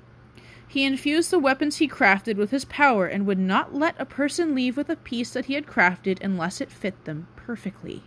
He 0.73 0.85
infused 0.85 1.29
the 1.29 1.37
weapons 1.37 1.77
he 1.77 1.87
crafted 1.87 2.35
with 2.35 2.49
his 2.49 2.65
power 2.65 3.05
and 3.05 3.27
would 3.27 3.37
not 3.37 3.75
let 3.75 3.93
a 4.01 4.07
person 4.07 4.55
leave 4.55 4.75
with 4.75 4.89
a 4.89 4.95
piece 4.95 5.29
that 5.33 5.45
he 5.45 5.53
had 5.53 5.67
crafted 5.67 6.19
unless 6.19 6.59
it 6.59 6.71
fit 6.71 7.05
them 7.05 7.27
perfectly. 7.35 8.01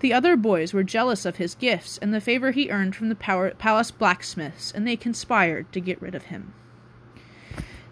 The 0.00 0.12
other 0.12 0.34
boys 0.34 0.72
were 0.72 0.82
jealous 0.82 1.24
of 1.24 1.36
his 1.36 1.54
gifts 1.54 1.96
and 1.98 2.12
the 2.12 2.20
favor 2.20 2.50
he 2.50 2.68
earned 2.68 2.96
from 2.96 3.10
the 3.10 3.14
power- 3.14 3.52
palace 3.52 3.92
blacksmiths, 3.92 4.72
and 4.72 4.88
they 4.88 4.96
conspired 4.96 5.70
to 5.70 5.78
get 5.78 6.02
rid 6.02 6.16
of 6.16 6.24
him. 6.24 6.52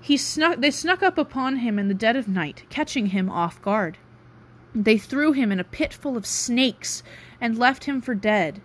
He 0.00 0.16
snuck, 0.16 0.58
they 0.58 0.72
snuck 0.72 1.00
up 1.00 1.16
upon 1.16 1.58
him 1.58 1.78
in 1.78 1.86
the 1.86 1.94
dead 1.94 2.16
of 2.16 2.26
night, 2.26 2.64
catching 2.68 3.10
him 3.10 3.30
off 3.30 3.62
guard. 3.62 3.98
They 4.74 4.98
threw 4.98 5.30
him 5.30 5.52
in 5.52 5.60
a 5.60 5.64
pit 5.64 5.94
full 5.94 6.16
of 6.16 6.26
snakes 6.26 7.04
and 7.40 7.56
left 7.56 7.84
him 7.84 8.00
for 8.00 8.16
dead. 8.16 8.60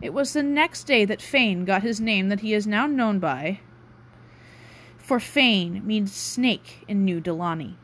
It 0.00 0.14
was 0.14 0.34
the 0.34 0.42
next 0.44 0.84
day 0.84 1.04
that 1.04 1.20
Fane 1.20 1.64
got 1.64 1.82
his 1.82 2.00
name 2.00 2.28
that 2.28 2.40
he 2.40 2.54
is 2.54 2.64
now 2.64 2.86
known 2.86 3.18
by, 3.18 3.58
for 5.02 5.18
Fane 5.18 5.84
means 5.84 6.12
snake 6.12 6.84
in 6.86 7.04
New 7.04 7.20
Delani. 7.20 7.74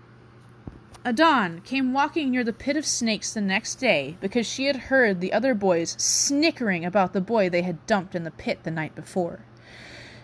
Adon 1.04 1.60
came 1.62 1.92
walking 1.92 2.30
near 2.30 2.44
the 2.44 2.52
pit 2.52 2.76
of 2.76 2.86
snakes 2.86 3.32
the 3.32 3.40
next 3.40 3.76
day 3.76 4.16
because 4.20 4.46
she 4.46 4.66
had 4.66 4.76
heard 4.76 5.20
the 5.20 5.32
other 5.32 5.54
boys 5.54 5.96
snickering 5.98 6.84
about 6.84 7.12
the 7.12 7.20
boy 7.20 7.48
they 7.48 7.62
had 7.62 7.84
dumped 7.86 8.14
in 8.14 8.24
the 8.24 8.30
pit 8.30 8.60
the 8.62 8.70
night 8.70 8.94
before. 8.94 9.40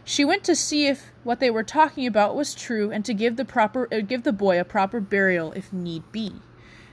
She 0.04 0.24
went 0.24 0.44
to 0.44 0.54
see 0.54 0.86
if 0.86 1.10
what 1.22 1.40
they 1.40 1.50
were 1.50 1.62
talking 1.62 2.06
about 2.06 2.36
was 2.36 2.54
true 2.54 2.90
and 2.90 3.04
to 3.06 3.14
give 3.14 3.36
the 3.36 3.44
proper 3.44 3.88
uh, 3.92 4.00
give 4.00 4.22
the 4.22 4.32
boy 4.32 4.60
a 4.60 4.64
proper 4.64 5.00
burial 5.00 5.52
if 5.52 5.72
need 5.72 6.10
be. 6.12 6.34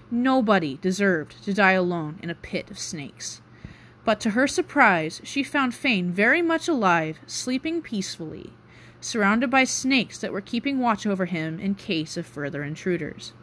Nobody 0.10 0.77
deserved 0.81 1.43
to 1.43 1.53
die 1.53 1.74
alone 1.74 2.20
in 2.24 2.29
a 2.29 2.36
pit 2.36 2.72
of 2.72 2.79
snakes. 2.79 3.41
But 4.03 4.20
to 4.22 4.31
her 4.31 4.48
surprise, 4.48 5.22
she 5.24 5.43
found 5.43 5.75
Fane 5.75 6.12
very 6.12 6.41
much 6.41 6.67
alive, 6.67 7.20
sleeping 7.27 7.81
peacefully, 7.81 8.53
surrounded 9.01 9.50
by 9.50 9.63
snakes 9.63 10.17
that 10.20 10.31
were 10.31 10.41
keeping 10.41 10.79
watch 10.79 11.05
over 11.05 11.25
him 11.25 11.60
in 11.60 11.75
case 11.75 12.15
of 12.15 12.25
further 12.25 12.63
intruders. 12.63 13.34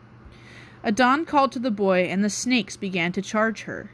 Adon 0.85 1.25
called 1.25 1.53
to 1.53 1.59
the 1.59 1.71
boy, 1.71 2.05
and 2.05 2.25
the 2.25 2.31
snakes 2.31 2.77
began 2.77 3.13
to 3.13 3.21
charge 3.21 3.63
her. 3.63 3.91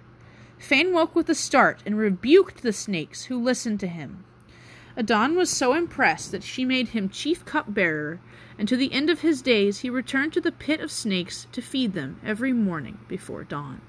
Fane 0.58 0.92
woke 0.92 1.16
with 1.16 1.28
a 1.28 1.34
start 1.34 1.82
and 1.86 1.96
rebuked 1.98 2.62
the 2.62 2.72
snakes, 2.72 3.24
who 3.24 3.42
listened 3.42 3.80
to 3.80 3.88
him. 3.88 4.24
Adon 4.96 5.34
was 5.34 5.50
so 5.50 5.72
impressed 5.72 6.30
that 6.30 6.42
she 6.42 6.64
made 6.64 6.88
him 6.88 7.08
chief 7.08 7.44
cupbearer, 7.44 8.20
and 8.58 8.68
to 8.68 8.76
the 8.76 8.92
end 8.92 9.10
of 9.10 9.20
his 9.20 9.42
days 9.42 9.80
he 9.80 9.90
returned 9.90 10.32
to 10.32 10.40
the 10.40 10.52
pit 10.52 10.80
of 10.80 10.92
snakes 10.92 11.46
to 11.50 11.60
feed 11.60 11.94
them 11.94 12.20
every 12.24 12.52
morning 12.52 12.98
before 13.08 13.42
dawn. 13.42 13.80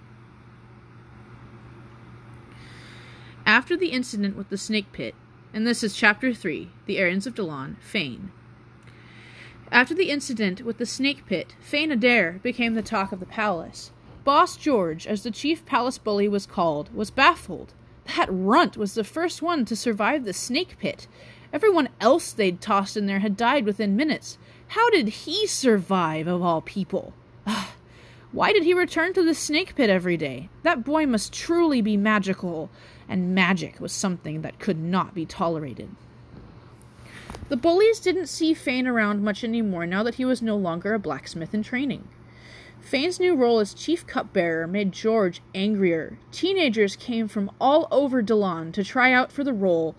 After 3.45 3.77
the 3.77 3.89
incident 3.89 4.35
with 4.35 4.49
the 4.49 4.57
snake 4.57 4.91
pit, 4.91 5.13
and 5.55 5.65
this 5.65 5.83
is 5.83 5.95
chapter 5.95 6.31
3, 6.31 6.69
The 6.85 6.99
Arians 6.99 7.25
of 7.25 7.33
Dalan, 7.33 7.77
Fane, 7.79 8.31
after 9.71 9.95
the 9.95 10.09
incident 10.09 10.61
with 10.61 10.77
the 10.77 10.85
snake 10.85 11.25
pit, 11.25 11.55
Fane 11.59 11.91
Adair 11.91 12.39
became 12.43 12.75
the 12.75 12.81
talk 12.81 13.11
of 13.11 13.19
the 13.19 13.25
palace. 13.25 13.91
Boss 14.23 14.57
George, 14.57 15.07
as 15.07 15.23
the 15.23 15.31
chief 15.31 15.65
palace 15.65 15.97
bully 15.97 16.27
was 16.27 16.45
called, 16.45 16.93
was 16.93 17.09
baffled. 17.09 17.73
That 18.15 18.29
runt 18.29 18.77
was 18.77 18.93
the 18.93 19.03
first 19.03 19.41
one 19.41 19.65
to 19.65 19.75
survive 19.75 20.23
the 20.23 20.33
snake 20.33 20.77
pit. 20.79 21.07
Everyone 21.51 21.89
else 21.99 22.31
they'd 22.31 22.61
tossed 22.61 22.95
in 22.95 23.07
there 23.07 23.19
had 23.19 23.35
died 23.35 23.65
within 23.65 23.95
minutes. 23.95 24.37
How 24.69 24.89
did 24.91 25.09
he 25.09 25.47
survive, 25.47 26.27
of 26.27 26.41
all 26.41 26.61
people? 26.61 27.13
Why 28.31 28.53
did 28.53 28.63
he 28.63 28.73
return 28.73 29.13
to 29.13 29.23
the 29.23 29.33
snake 29.33 29.75
pit 29.75 29.89
every 29.89 30.17
day? 30.17 30.49
That 30.63 30.83
boy 30.83 31.07
must 31.07 31.33
truly 31.33 31.81
be 31.81 31.97
magical, 31.97 32.69
and 33.07 33.35
magic 33.35 33.79
was 33.79 33.91
something 33.91 34.41
that 34.41 34.59
could 34.59 34.79
not 34.79 35.13
be 35.13 35.25
tolerated. 35.25 35.89
The 37.47 37.57
bullies 37.57 37.99
didn't 37.99 38.27
see 38.27 38.53
Fane 38.53 38.87
around 38.87 39.23
much 39.23 39.43
anymore 39.43 39.85
now 39.85 40.01
that 40.03 40.15
he 40.15 40.25
was 40.25 40.41
no 40.41 40.55
longer 40.55 40.93
a 40.93 40.99
blacksmith 40.99 41.53
in 41.53 41.61
training. 41.61 42.07
Fane's 42.81 43.19
new 43.19 43.35
role 43.35 43.59
as 43.59 43.73
chief 43.73 44.05
cupbearer 44.05 44.67
made 44.67 44.91
George 44.91 45.41
angrier. 45.53 46.17
Teenagers 46.31 46.95
came 46.95 47.27
from 47.27 47.51
all 47.59 47.87
over 47.91 48.21
Delon 48.21 48.71
to 48.73 48.83
try 48.83 49.11
out 49.11 49.31
for 49.31 49.43
the 49.43 49.53
role, 49.53 49.95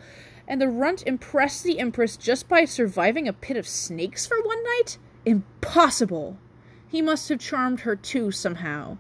and 0.46 0.60
the 0.60 0.68
runt 0.68 1.02
impressed 1.06 1.64
the 1.64 1.80
Empress 1.80 2.16
just 2.16 2.48
by 2.48 2.64
surviving 2.64 3.26
a 3.26 3.32
pit 3.32 3.56
of 3.56 3.66
snakes 3.66 4.26
for 4.26 4.40
one 4.42 4.62
night? 4.62 4.98
Impossible! 5.24 6.38
He 6.88 7.02
must 7.02 7.28
have 7.28 7.40
charmed 7.40 7.80
her 7.80 7.96
too 7.96 8.30
somehow. 8.30 8.98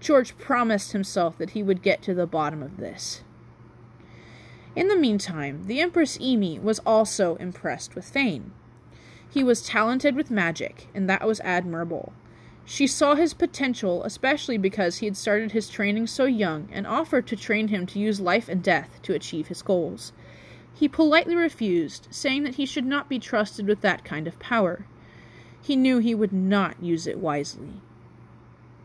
George 0.00 0.36
promised 0.36 0.90
himself 0.90 1.38
that 1.38 1.50
he 1.50 1.62
would 1.62 1.80
get 1.80 2.02
to 2.02 2.14
the 2.14 2.26
bottom 2.26 2.60
of 2.60 2.78
this. 2.78 3.22
In 4.74 4.88
the 4.88 4.96
meantime, 4.96 5.64
the 5.66 5.80
Empress 5.80 6.16
Emi 6.16 6.60
was 6.62 6.78
also 6.80 7.36
impressed 7.36 7.94
with 7.94 8.06
Fane. 8.08 8.52
He 9.28 9.44
was 9.44 9.66
talented 9.66 10.14
with 10.14 10.30
magic, 10.30 10.88
and 10.94 11.08
that 11.08 11.26
was 11.26 11.40
admirable. 11.40 12.12
She 12.64 12.86
saw 12.86 13.14
his 13.14 13.34
potential, 13.34 14.02
especially 14.04 14.56
because 14.56 14.98
he 14.98 15.06
had 15.06 15.16
started 15.16 15.52
his 15.52 15.68
training 15.68 16.06
so 16.06 16.24
young, 16.24 16.68
and 16.72 16.86
offered 16.86 17.26
to 17.26 17.36
train 17.36 17.68
him 17.68 17.86
to 17.86 17.98
use 17.98 18.20
life 18.20 18.48
and 18.48 18.62
death 18.62 19.00
to 19.02 19.14
achieve 19.14 19.48
his 19.48 19.62
goals. 19.62 20.12
He 20.72 20.88
politely 20.88 21.34
refused, 21.34 22.08
saying 22.10 22.44
that 22.44 22.54
he 22.54 22.64
should 22.64 22.86
not 22.86 23.08
be 23.08 23.18
trusted 23.18 23.66
with 23.66 23.82
that 23.82 24.04
kind 24.04 24.26
of 24.26 24.38
power. 24.38 24.86
He 25.60 25.76
knew 25.76 25.98
he 25.98 26.14
would 26.14 26.32
not 26.32 26.82
use 26.82 27.06
it 27.06 27.18
wisely. 27.18 27.82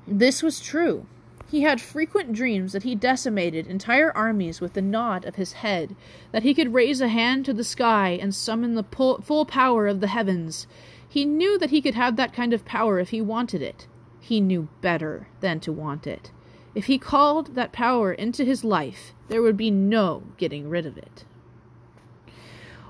This 0.06 0.44
was 0.44 0.60
true. 0.60 1.06
He 1.50 1.62
had 1.62 1.80
frequent 1.80 2.34
dreams 2.34 2.74
that 2.74 2.84
he 2.84 2.94
decimated 2.94 3.68
entire 3.68 4.12
armies 4.16 4.60
with 4.60 4.74
the 4.74 4.82
nod 4.82 5.24
of 5.24 5.36
his 5.36 5.54
head, 5.54 5.96
that 6.34 6.44
he 6.44 6.54
could 6.54 6.74
raise 6.74 7.00
a 7.00 7.08
hand 7.08 7.46
to 7.46 7.54
the 7.54 7.64
sky 7.64 8.20
and 8.22 8.36
summon 8.36 8.76
the 8.76 8.84
full 8.84 9.46
power 9.46 9.88
of 9.88 10.02
the 10.02 10.08
heavens. 10.08 10.68
He 11.08 11.24
knew 11.24 11.58
that 11.58 11.70
he 11.70 11.82
could 11.82 11.96
have 11.96 12.18
that 12.18 12.34
kind 12.34 12.52
of 12.52 12.66
power 12.66 13.00
if 13.00 13.10
he 13.10 13.22
wanted 13.22 13.62
it. 13.62 13.88
He 14.20 14.42
knew 14.42 14.68
better 14.82 15.30
than 15.40 15.62
to 15.62 15.72
want 15.72 16.06
it. 16.06 16.32
If 16.76 16.88
he 16.88 16.98
called 16.98 17.56
that 17.56 17.72
power 17.72 18.12
into 18.12 18.44
his 18.44 18.66
life, 18.66 19.14
there 19.30 19.42
would 19.42 19.56
be 19.56 19.72
no 19.72 20.24
getting 20.38 20.70
rid 20.70 20.86
of 20.86 20.98
it. 20.98 21.24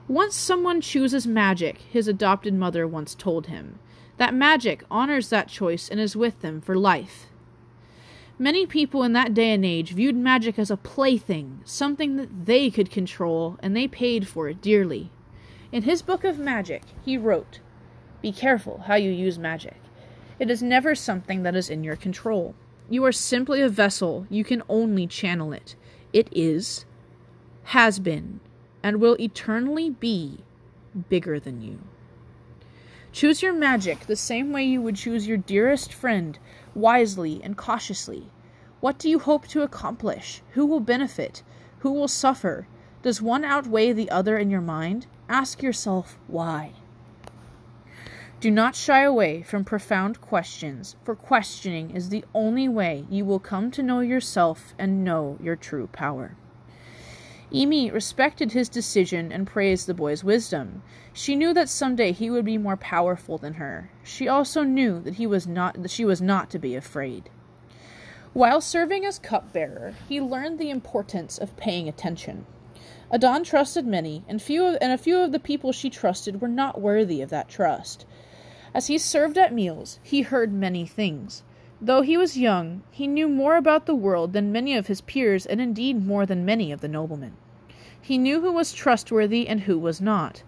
Once 0.07 0.35
someone 0.35 0.81
chooses 0.81 1.27
magic, 1.27 1.77
his 1.77 2.07
adopted 2.07 2.55
mother 2.55 2.87
once 2.87 3.13
told 3.13 3.47
him, 3.47 3.77
that 4.17 4.33
magic 4.33 4.83
honors 4.89 5.29
that 5.29 5.47
choice 5.47 5.87
and 5.87 5.99
is 5.99 6.15
with 6.15 6.41
them 6.41 6.59
for 6.59 6.75
life. 6.75 7.27
Many 8.39 8.67
people 8.67 9.01
in 9.01 9.13
that 9.13 9.33
day 9.33 9.51
and 9.51 9.65
age 9.65 9.93
viewed 9.93 10.15
magic 10.15 10.59
as 10.59 10.69
a 10.69 10.77
plaything, 10.77 11.61
something 11.65 12.17
that 12.17 12.45
they 12.45 12.69
could 12.69 12.91
control, 12.91 13.57
and 13.63 13.75
they 13.75 13.87
paid 13.87 14.27
for 14.27 14.47
it 14.47 14.61
dearly. 14.61 15.09
In 15.71 15.83
his 15.83 16.03
book 16.03 16.23
of 16.23 16.37
magic, 16.37 16.83
he 17.03 17.17
wrote, 17.17 17.59
Be 18.21 18.31
careful 18.31 18.83
how 18.85 18.95
you 18.95 19.09
use 19.09 19.39
magic. 19.39 19.77
It 20.37 20.51
is 20.51 20.61
never 20.61 20.93
something 20.93 21.41
that 21.43 21.55
is 21.55 21.67
in 21.67 21.83
your 21.83 21.95
control. 21.95 22.53
You 22.89 23.03
are 23.05 23.11
simply 23.11 23.61
a 23.61 23.69
vessel, 23.69 24.27
you 24.29 24.43
can 24.43 24.61
only 24.69 25.07
channel 25.07 25.51
it. 25.51 25.75
It 26.13 26.29
is, 26.31 26.85
has 27.63 27.97
been, 27.97 28.39
and 28.83 29.01
will 29.01 29.19
eternally 29.19 29.89
be 29.89 30.39
bigger 31.09 31.39
than 31.39 31.61
you. 31.61 31.79
Choose 33.11 33.41
your 33.41 33.53
magic 33.53 34.01
the 34.01 34.15
same 34.15 34.51
way 34.51 34.63
you 34.63 34.79
would 34.81 34.95
choose 34.95 35.27
your 35.27 35.37
dearest 35.37 35.91
friend, 35.91 36.37
wisely 36.77 37.41
and 37.43 37.57
cautiously. 37.57 38.31
What 38.79 38.99
do 38.99 39.09
you 39.09 39.19
hope 39.19 39.47
to 39.47 39.63
accomplish? 39.63 40.41
Who 40.51 40.65
will 40.65 40.79
benefit? 40.79 41.43
Who 41.79 41.91
will 41.91 42.07
suffer? 42.07 42.67
Does 43.01 43.21
one 43.21 43.43
outweigh 43.43 43.91
the 43.91 44.09
other 44.09 44.37
in 44.37 44.49
your 44.49 44.61
mind? 44.61 45.07
Ask 45.27 45.61
yourself 45.61 46.17
why. 46.27 46.73
Do 48.39 48.51
not 48.51 48.75
shy 48.75 49.01
away 49.01 49.41
from 49.41 49.65
profound 49.65 50.21
questions, 50.21 50.95
for 51.03 51.15
questioning 51.15 51.89
is 51.89 52.09
the 52.09 52.23
only 52.35 52.69
way 52.69 53.05
you 53.09 53.25
will 53.25 53.39
come 53.39 53.71
to 53.71 53.81
know 53.81 54.01
yourself 54.01 54.75
and 54.77 55.03
know 55.03 55.39
your 55.41 55.55
true 55.55 55.87
power. 55.87 56.37
Emi 57.51 57.93
respected 57.93 58.51
his 58.51 58.67
decision 58.67 59.31
and 59.31 59.47
praised 59.47 59.87
the 59.87 59.93
boy's 59.93 60.23
wisdom. 60.23 60.83
She 61.13 61.35
knew 61.35 61.53
that 61.53 61.69
someday 61.69 62.11
he 62.11 62.29
would 62.29 62.43
be 62.43 62.57
more 62.57 62.75
powerful 62.75 63.37
than 63.37 63.53
her. 63.53 63.89
She 64.03 64.27
also 64.27 64.63
knew 64.63 64.99
that 65.01 65.15
he 65.15 65.25
was 65.25 65.47
not 65.47 65.81
that 65.81 65.91
she 65.91 66.03
was 66.03 66.21
not 66.21 66.49
to 66.49 66.59
be 66.59 66.75
afraid. 66.75 67.29
While 68.33 68.59
serving 68.59 69.05
as 69.05 69.17
cupbearer, 69.17 69.95
he 70.09 70.19
learned 70.19 70.59
the 70.59 70.69
importance 70.69 71.37
of 71.37 71.55
paying 71.55 71.87
attention. 71.87 72.45
Adon 73.09 73.45
trusted 73.45 73.87
many, 73.87 74.25
and 74.27 74.41
few 74.41 74.65
of, 74.65 74.77
and 74.81 74.91
a 74.91 74.97
few 74.97 75.19
of 75.19 75.31
the 75.31 75.39
people 75.39 75.71
she 75.71 75.89
trusted 75.89 76.41
were 76.41 76.49
not 76.49 76.81
worthy 76.81 77.21
of 77.21 77.29
that 77.29 77.47
trust. 77.47 78.05
As 78.73 78.87
he 78.87 78.97
served 78.97 79.37
at 79.37 79.53
meals, 79.53 79.99
he 80.03 80.23
heard 80.23 80.51
many 80.51 80.85
things. 80.85 81.43
Though 81.79 82.01
he 82.01 82.17
was 82.17 82.37
young, 82.37 82.81
he 82.89 83.05
knew 83.05 83.29
more 83.29 83.55
about 83.55 83.85
the 83.85 83.93
world 83.93 84.33
than 84.33 84.51
many 84.51 84.75
of 84.75 84.87
his 84.87 85.01
peers, 85.01 85.45
and 85.45 85.61
indeed 85.61 86.03
more 86.03 86.25
than 86.25 86.43
many 86.43 86.71
of 86.71 86.81
the 86.81 86.87
noblemen. 86.87 87.33
He 88.01 88.17
knew 88.17 88.41
who 88.41 88.51
was 88.51 88.73
trustworthy 88.73 89.47
and 89.47 89.61
who 89.61 89.77
was 89.77 90.01
not. 90.01 90.41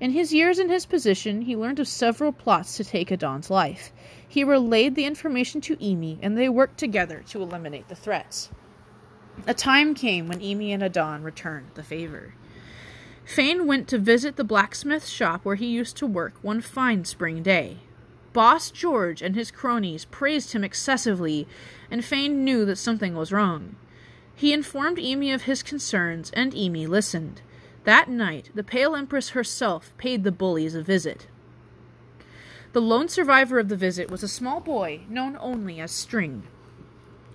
In 0.00 0.12
his 0.12 0.32
years 0.32 0.58
in 0.58 0.68
his 0.68 0.86
position, 0.86 1.42
he 1.42 1.56
learned 1.56 1.78
of 1.78 1.86
several 1.86 2.32
plots 2.32 2.76
to 2.76 2.84
take 2.84 3.10
Adon's 3.10 3.50
life. 3.50 3.92
He 4.26 4.44
relayed 4.44 4.94
the 4.94 5.04
information 5.04 5.60
to 5.62 5.76
Emi, 5.76 6.18
and 6.22 6.38
they 6.38 6.48
worked 6.48 6.78
together 6.78 7.22
to 7.28 7.42
eliminate 7.42 7.88
the 7.88 7.94
threats. 7.94 8.48
A 9.46 9.54
time 9.54 9.94
came 9.94 10.26
when 10.26 10.40
Emi 10.40 10.70
and 10.70 10.82
Adon 10.82 11.22
returned 11.22 11.68
the 11.74 11.82
favor. 11.82 12.34
Fane 13.24 13.66
went 13.66 13.88
to 13.88 13.98
visit 13.98 14.36
the 14.36 14.44
blacksmith 14.44 15.06
shop 15.06 15.44
where 15.44 15.54
he 15.56 15.66
used 15.66 15.96
to 15.98 16.06
work 16.06 16.34
one 16.42 16.60
fine 16.60 17.04
spring 17.04 17.42
day. 17.42 17.78
Boss 18.32 18.70
George 18.70 19.20
and 19.20 19.34
his 19.34 19.50
cronies 19.50 20.04
praised 20.06 20.52
him 20.52 20.64
excessively, 20.64 21.46
and 21.90 22.04
Fane 22.04 22.44
knew 22.44 22.64
that 22.64 22.76
something 22.76 23.14
was 23.14 23.32
wrong. 23.32 23.76
He 24.34 24.52
informed 24.52 24.98
Emi 24.98 25.34
of 25.34 25.42
his 25.42 25.62
concerns, 25.62 26.30
and 26.32 26.52
Emi 26.52 26.88
listened. 26.88 27.42
That 27.84 28.08
night, 28.08 28.50
the 28.54 28.64
Pale 28.64 28.96
Empress 28.96 29.30
herself 29.30 29.92
paid 29.98 30.24
the 30.24 30.32
bullies 30.32 30.74
a 30.74 30.82
visit. 30.82 31.26
The 32.72 32.80
lone 32.80 33.08
survivor 33.08 33.58
of 33.58 33.68
the 33.68 33.76
visit 33.76 34.10
was 34.10 34.22
a 34.22 34.28
small 34.28 34.60
boy 34.60 35.02
known 35.08 35.36
only 35.38 35.78
as 35.78 35.90
String. 35.90 36.44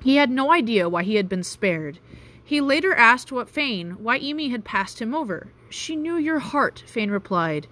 He 0.01 0.15
had 0.15 0.31
no 0.31 0.51
idea 0.51 0.89
why 0.89 1.03
he 1.03 1.15
had 1.15 1.29
been 1.29 1.43
spared. 1.43 1.99
He 2.43 2.61
later 2.61 2.93
asked 2.95 3.31
what 3.31 3.49
Fane 3.49 3.91
why 4.03 4.19
Emi 4.19 4.49
had 4.49 4.63
passed 4.63 4.99
him 4.99 5.13
over. 5.13 5.51
She 5.69 5.95
knew 5.95 6.15
your 6.15 6.39
heart, 6.39 6.83
Fane 6.87 7.11
replied. 7.11 7.67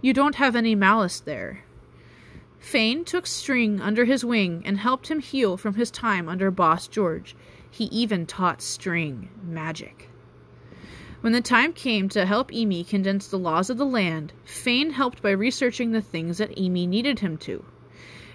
You 0.00 0.12
don't 0.12 0.36
have 0.36 0.56
any 0.56 0.74
malice 0.74 1.20
there. 1.20 1.64
Fane 2.62 3.04
took 3.04 3.26
String 3.26 3.80
under 3.80 4.04
his 4.06 4.24
wing 4.24 4.62
and 4.64 4.78
helped 4.78 5.08
him 5.08 5.20
heal 5.20 5.56
from 5.58 5.74
his 5.74 5.90
time 5.90 6.28
under 6.28 6.50
Boss 6.50 6.86
George. 6.86 7.36
He 7.68 7.84
even 7.86 8.24
taught 8.24 8.62
String 8.62 9.28
magic. 9.42 10.08
When 11.20 11.34
the 11.34 11.42
time 11.42 11.72
came 11.74 12.08
to 12.10 12.24
help 12.24 12.50
Emi 12.50 12.88
condense 12.88 13.26
the 13.26 13.38
laws 13.38 13.68
of 13.68 13.76
the 13.76 13.84
land, 13.84 14.32
Fane 14.44 14.92
helped 14.92 15.20
by 15.20 15.32
researching 15.32 15.90
the 15.90 16.00
things 16.00 16.38
that 16.38 16.56
Emi 16.56 16.88
needed 16.88 17.18
him 17.18 17.36
to. 17.38 17.64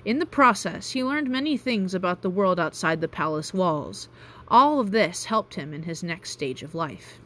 In 0.05 0.19
the 0.19 0.25
process, 0.25 0.91
he 0.91 1.03
learned 1.03 1.29
many 1.29 1.57
things 1.57 1.95
about 1.95 2.21
the 2.21 2.29
world 2.29 2.59
outside 2.59 3.01
the 3.01 3.07
palace 3.07 3.53
walls. 3.53 4.07
All 4.49 4.79
of 4.79 4.91
this 4.91 5.25
helped 5.25 5.55
him 5.55 5.73
in 5.73 5.83
his 5.83 6.03
next 6.03 6.31
stage 6.31 6.61
of 6.63 6.75
life. 6.75 7.17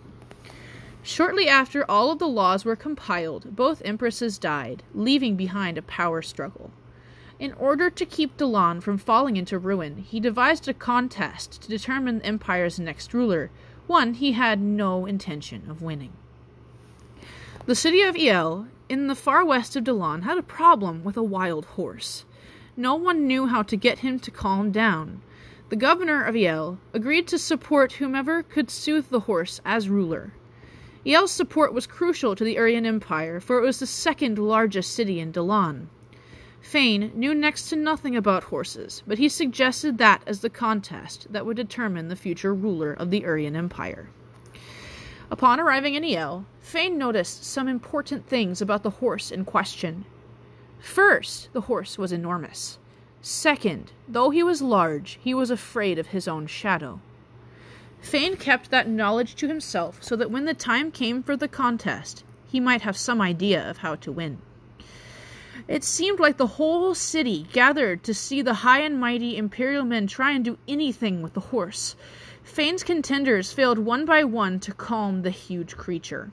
Shortly 1.03 1.49
after 1.49 1.83
all 1.89 2.11
of 2.11 2.19
the 2.19 2.27
laws 2.27 2.63
were 2.63 2.75
compiled, 2.75 3.55
both 3.55 3.81
empresses 3.83 4.37
died, 4.37 4.83
leaving 4.93 5.35
behind 5.35 5.77
a 5.77 5.81
power 5.81 6.21
struggle. 6.21 6.71
In 7.41 7.53
order 7.53 7.89
to 7.89 8.05
keep 8.05 8.37
Delon 8.37 8.81
from 8.83 8.99
falling 8.99 9.35
into 9.35 9.57
ruin, 9.57 10.05
he 10.07 10.19
devised 10.19 10.67
a 10.67 10.75
contest 10.75 11.59
to 11.63 11.69
determine 11.69 12.19
the 12.19 12.25
empire's 12.27 12.79
next 12.79 13.15
ruler, 13.15 13.49
one 13.87 14.13
he 14.13 14.33
had 14.33 14.61
no 14.61 15.07
intention 15.07 15.63
of 15.67 15.81
winning. 15.81 16.13
The 17.65 17.73
city 17.73 18.03
of 18.03 18.13
Iel, 18.13 18.67
in 18.89 19.07
the 19.07 19.15
far 19.15 19.43
west 19.43 19.75
of 19.75 19.85
Delon, 19.85 20.21
had 20.21 20.37
a 20.37 20.43
problem 20.43 21.03
with 21.03 21.17
a 21.17 21.23
wild 21.23 21.65
horse. 21.65 22.25
No 22.77 22.93
one 22.93 23.25
knew 23.25 23.47
how 23.47 23.63
to 23.63 23.75
get 23.75 24.05
him 24.05 24.19
to 24.19 24.29
calm 24.29 24.71
down. 24.71 25.23
The 25.69 25.75
governor 25.75 26.21
of 26.21 26.35
Iel 26.35 26.77
agreed 26.93 27.27
to 27.29 27.39
support 27.39 27.93
whomever 27.93 28.43
could 28.43 28.69
soothe 28.69 29.09
the 29.09 29.21
horse 29.21 29.59
as 29.65 29.89
ruler. 29.89 30.33
Iel's 31.07 31.31
support 31.31 31.73
was 31.73 31.87
crucial 31.87 32.35
to 32.35 32.43
the 32.43 32.59
Aryan 32.59 32.85
Empire, 32.85 33.39
for 33.39 33.57
it 33.57 33.65
was 33.65 33.79
the 33.79 33.87
second 33.87 34.37
largest 34.37 34.93
city 34.93 35.19
in 35.19 35.31
Delon. 35.31 35.87
Fane 36.61 37.11
knew 37.15 37.33
next 37.33 37.69
to 37.69 37.75
nothing 37.75 38.15
about 38.15 38.45
horses, 38.45 39.01
but 39.07 39.17
he 39.17 39.27
suggested 39.27 39.97
that 39.97 40.21
as 40.27 40.41
the 40.41 40.49
contest 40.49 41.27
that 41.31 41.45
would 41.45 41.57
determine 41.57 42.07
the 42.07 42.15
future 42.15 42.53
ruler 42.53 42.93
of 42.93 43.09
the 43.09 43.21
Urian 43.21 43.55
Empire. 43.55 44.09
Upon 45.31 45.59
arriving 45.59 45.95
in 45.95 46.03
Iel, 46.03 46.45
Fane 46.61 46.97
noticed 46.97 47.43
some 47.43 47.67
important 47.67 48.27
things 48.27 48.61
about 48.61 48.83
the 48.83 48.89
horse 49.01 49.31
in 49.31 49.43
question. 49.43 50.05
First, 50.79 51.49
the 51.51 51.61
horse 51.61 51.97
was 51.97 52.11
enormous. 52.11 52.77
Second, 53.21 53.91
though 54.07 54.29
he 54.29 54.43
was 54.43 54.61
large, 54.61 55.19
he 55.21 55.33
was 55.33 55.49
afraid 55.49 55.97
of 55.97 56.07
his 56.07 56.27
own 56.27 56.47
shadow. 56.47 56.99
Fane 58.01 58.35
kept 58.35 58.71
that 58.71 58.87
knowledge 58.87 59.35
to 59.35 59.47
himself 59.47 60.01
so 60.01 60.15
that 60.15 60.31
when 60.31 60.45
the 60.45 60.53
time 60.53 60.91
came 60.91 61.21
for 61.23 61.35
the 61.35 61.47
contest, 61.47 62.23
he 62.47 62.59
might 62.59 62.81
have 62.81 62.97
some 62.97 63.21
idea 63.21 63.67
of 63.69 63.77
how 63.77 63.95
to 63.95 64.11
win. 64.11 64.39
It 65.67 65.83
seemed 65.83 66.19
like 66.19 66.37
the 66.37 66.47
whole 66.47 66.95
city 66.95 67.47
gathered 67.53 68.03
to 68.03 68.13
see 68.13 68.41
the 68.41 68.55
high 68.55 68.81
and 68.81 68.99
mighty 68.99 69.37
imperial 69.37 69.83
men 69.83 70.07
try 70.07 70.31
and 70.31 70.43
do 70.43 70.57
anything 70.67 71.21
with 71.21 71.33
the 71.33 71.39
horse. 71.39 71.95
Fane's 72.43 72.83
contenders 72.83 73.53
failed 73.53 73.79
one 73.79 74.05
by 74.05 74.23
one 74.23 74.59
to 74.61 74.73
calm 74.73 75.21
the 75.21 75.29
huge 75.29 75.77
creature. 75.77 76.31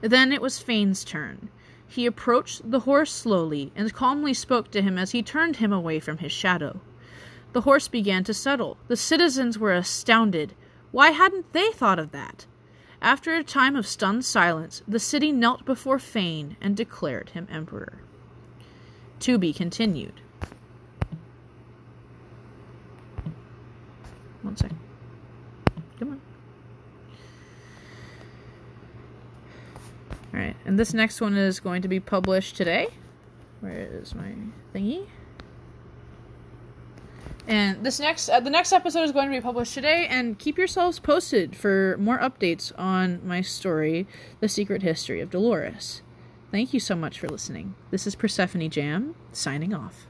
Then 0.00 0.32
it 0.32 0.40
was 0.40 0.58
Fane's 0.58 1.04
turn. 1.04 1.50
He 1.86 2.06
approached 2.06 2.70
the 2.70 2.80
horse 2.80 3.12
slowly 3.12 3.72
and 3.74 3.92
calmly 3.92 4.32
spoke 4.32 4.70
to 4.70 4.82
him 4.82 4.96
as 4.96 5.10
he 5.10 5.22
turned 5.22 5.56
him 5.56 5.72
away 5.72 6.00
from 6.00 6.18
his 6.18 6.32
shadow. 6.32 6.80
The 7.52 7.62
horse 7.62 7.88
began 7.88 8.24
to 8.24 8.34
settle. 8.34 8.78
The 8.88 8.96
citizens 8.96 9.58
were 9.58 9.72
astounded. 9.72 10.54
Why 10.92 11.10
hadn't 11.10 11.52
they 11.52 11.70
thought 11.72 11.98
of 11.98 12.12
that? 12.12 12.46
After 13.02 13.34
a 13.34 13.42
time 13.42 13.76
of 13.76 13.86
stunned 13.86 14.24
silence, 14.24 14.82
the 14.86 14.98
city 14.98 15.32
knelt 15.32 15.64
before 15.64 15.98
Fane 15.98 16.56
and 16.60 16.76
declared 16.76 17.30
him 17.30 17.48
emperor. 17.50 18.02
To 19.20 19.38
be 19.38 19.52
continued. 19.52 20.20
One 24.42 24.56
second. 24.56 24.78
Come 25.98 26.10
on. 26.12 26.20
Alright, 30.34 30.56
and 30.64 30.78
this 30.78 30.92
next 30.92 31.20
one 31.20 31.36
is 31.36 31.58
going 31.60 31.82
to 31.82 31.88
be 31.88 32.00
published 32.00 32.56
today. 32.56 32.88
Where 33.60 33.88
is 33.92 34.14
my 34.14 34.34
thingy? 34.74 35.06
And 37.50 37.84
this 37.84 37.98
next, 37.98 38.28
uh, 38.28 38.38
the 38.38 38.48
next 38.48 38.72
episode 38.72 39.02
is 39.02 39.10
going 39.10 39.28
to 39.28 39.36
be 39.36 39.40
published 39.40 39.74
today. 39.74 40.06
And 40.08 40.38
keep 40.38 40.56
yourselves 40.56 41.00
posted 41.00 41.56
for 41.56 41.96
more 41.98 42.18
updates 42.20 42.70
on 42.78 43.20
my 43.26 43.40
story, 43.40 44.06
The 44.38 44.48
Secret 44.48 44.82
History 44.82 45.20
of 45.20 45.30
Dolores. 45.30 46.02
Thank 46.52 46.72
you 46.72 46.78
so 46.78 46.94
much 46.94 47.18
for 47.18 47.28
listening. 47.28 47.74
This 47.90 48.06
is 48.06 48.14
Persephone 48.14 48.70
Jam 48.70 49.16
signing 49.32 49.74
off. 49.74 50.06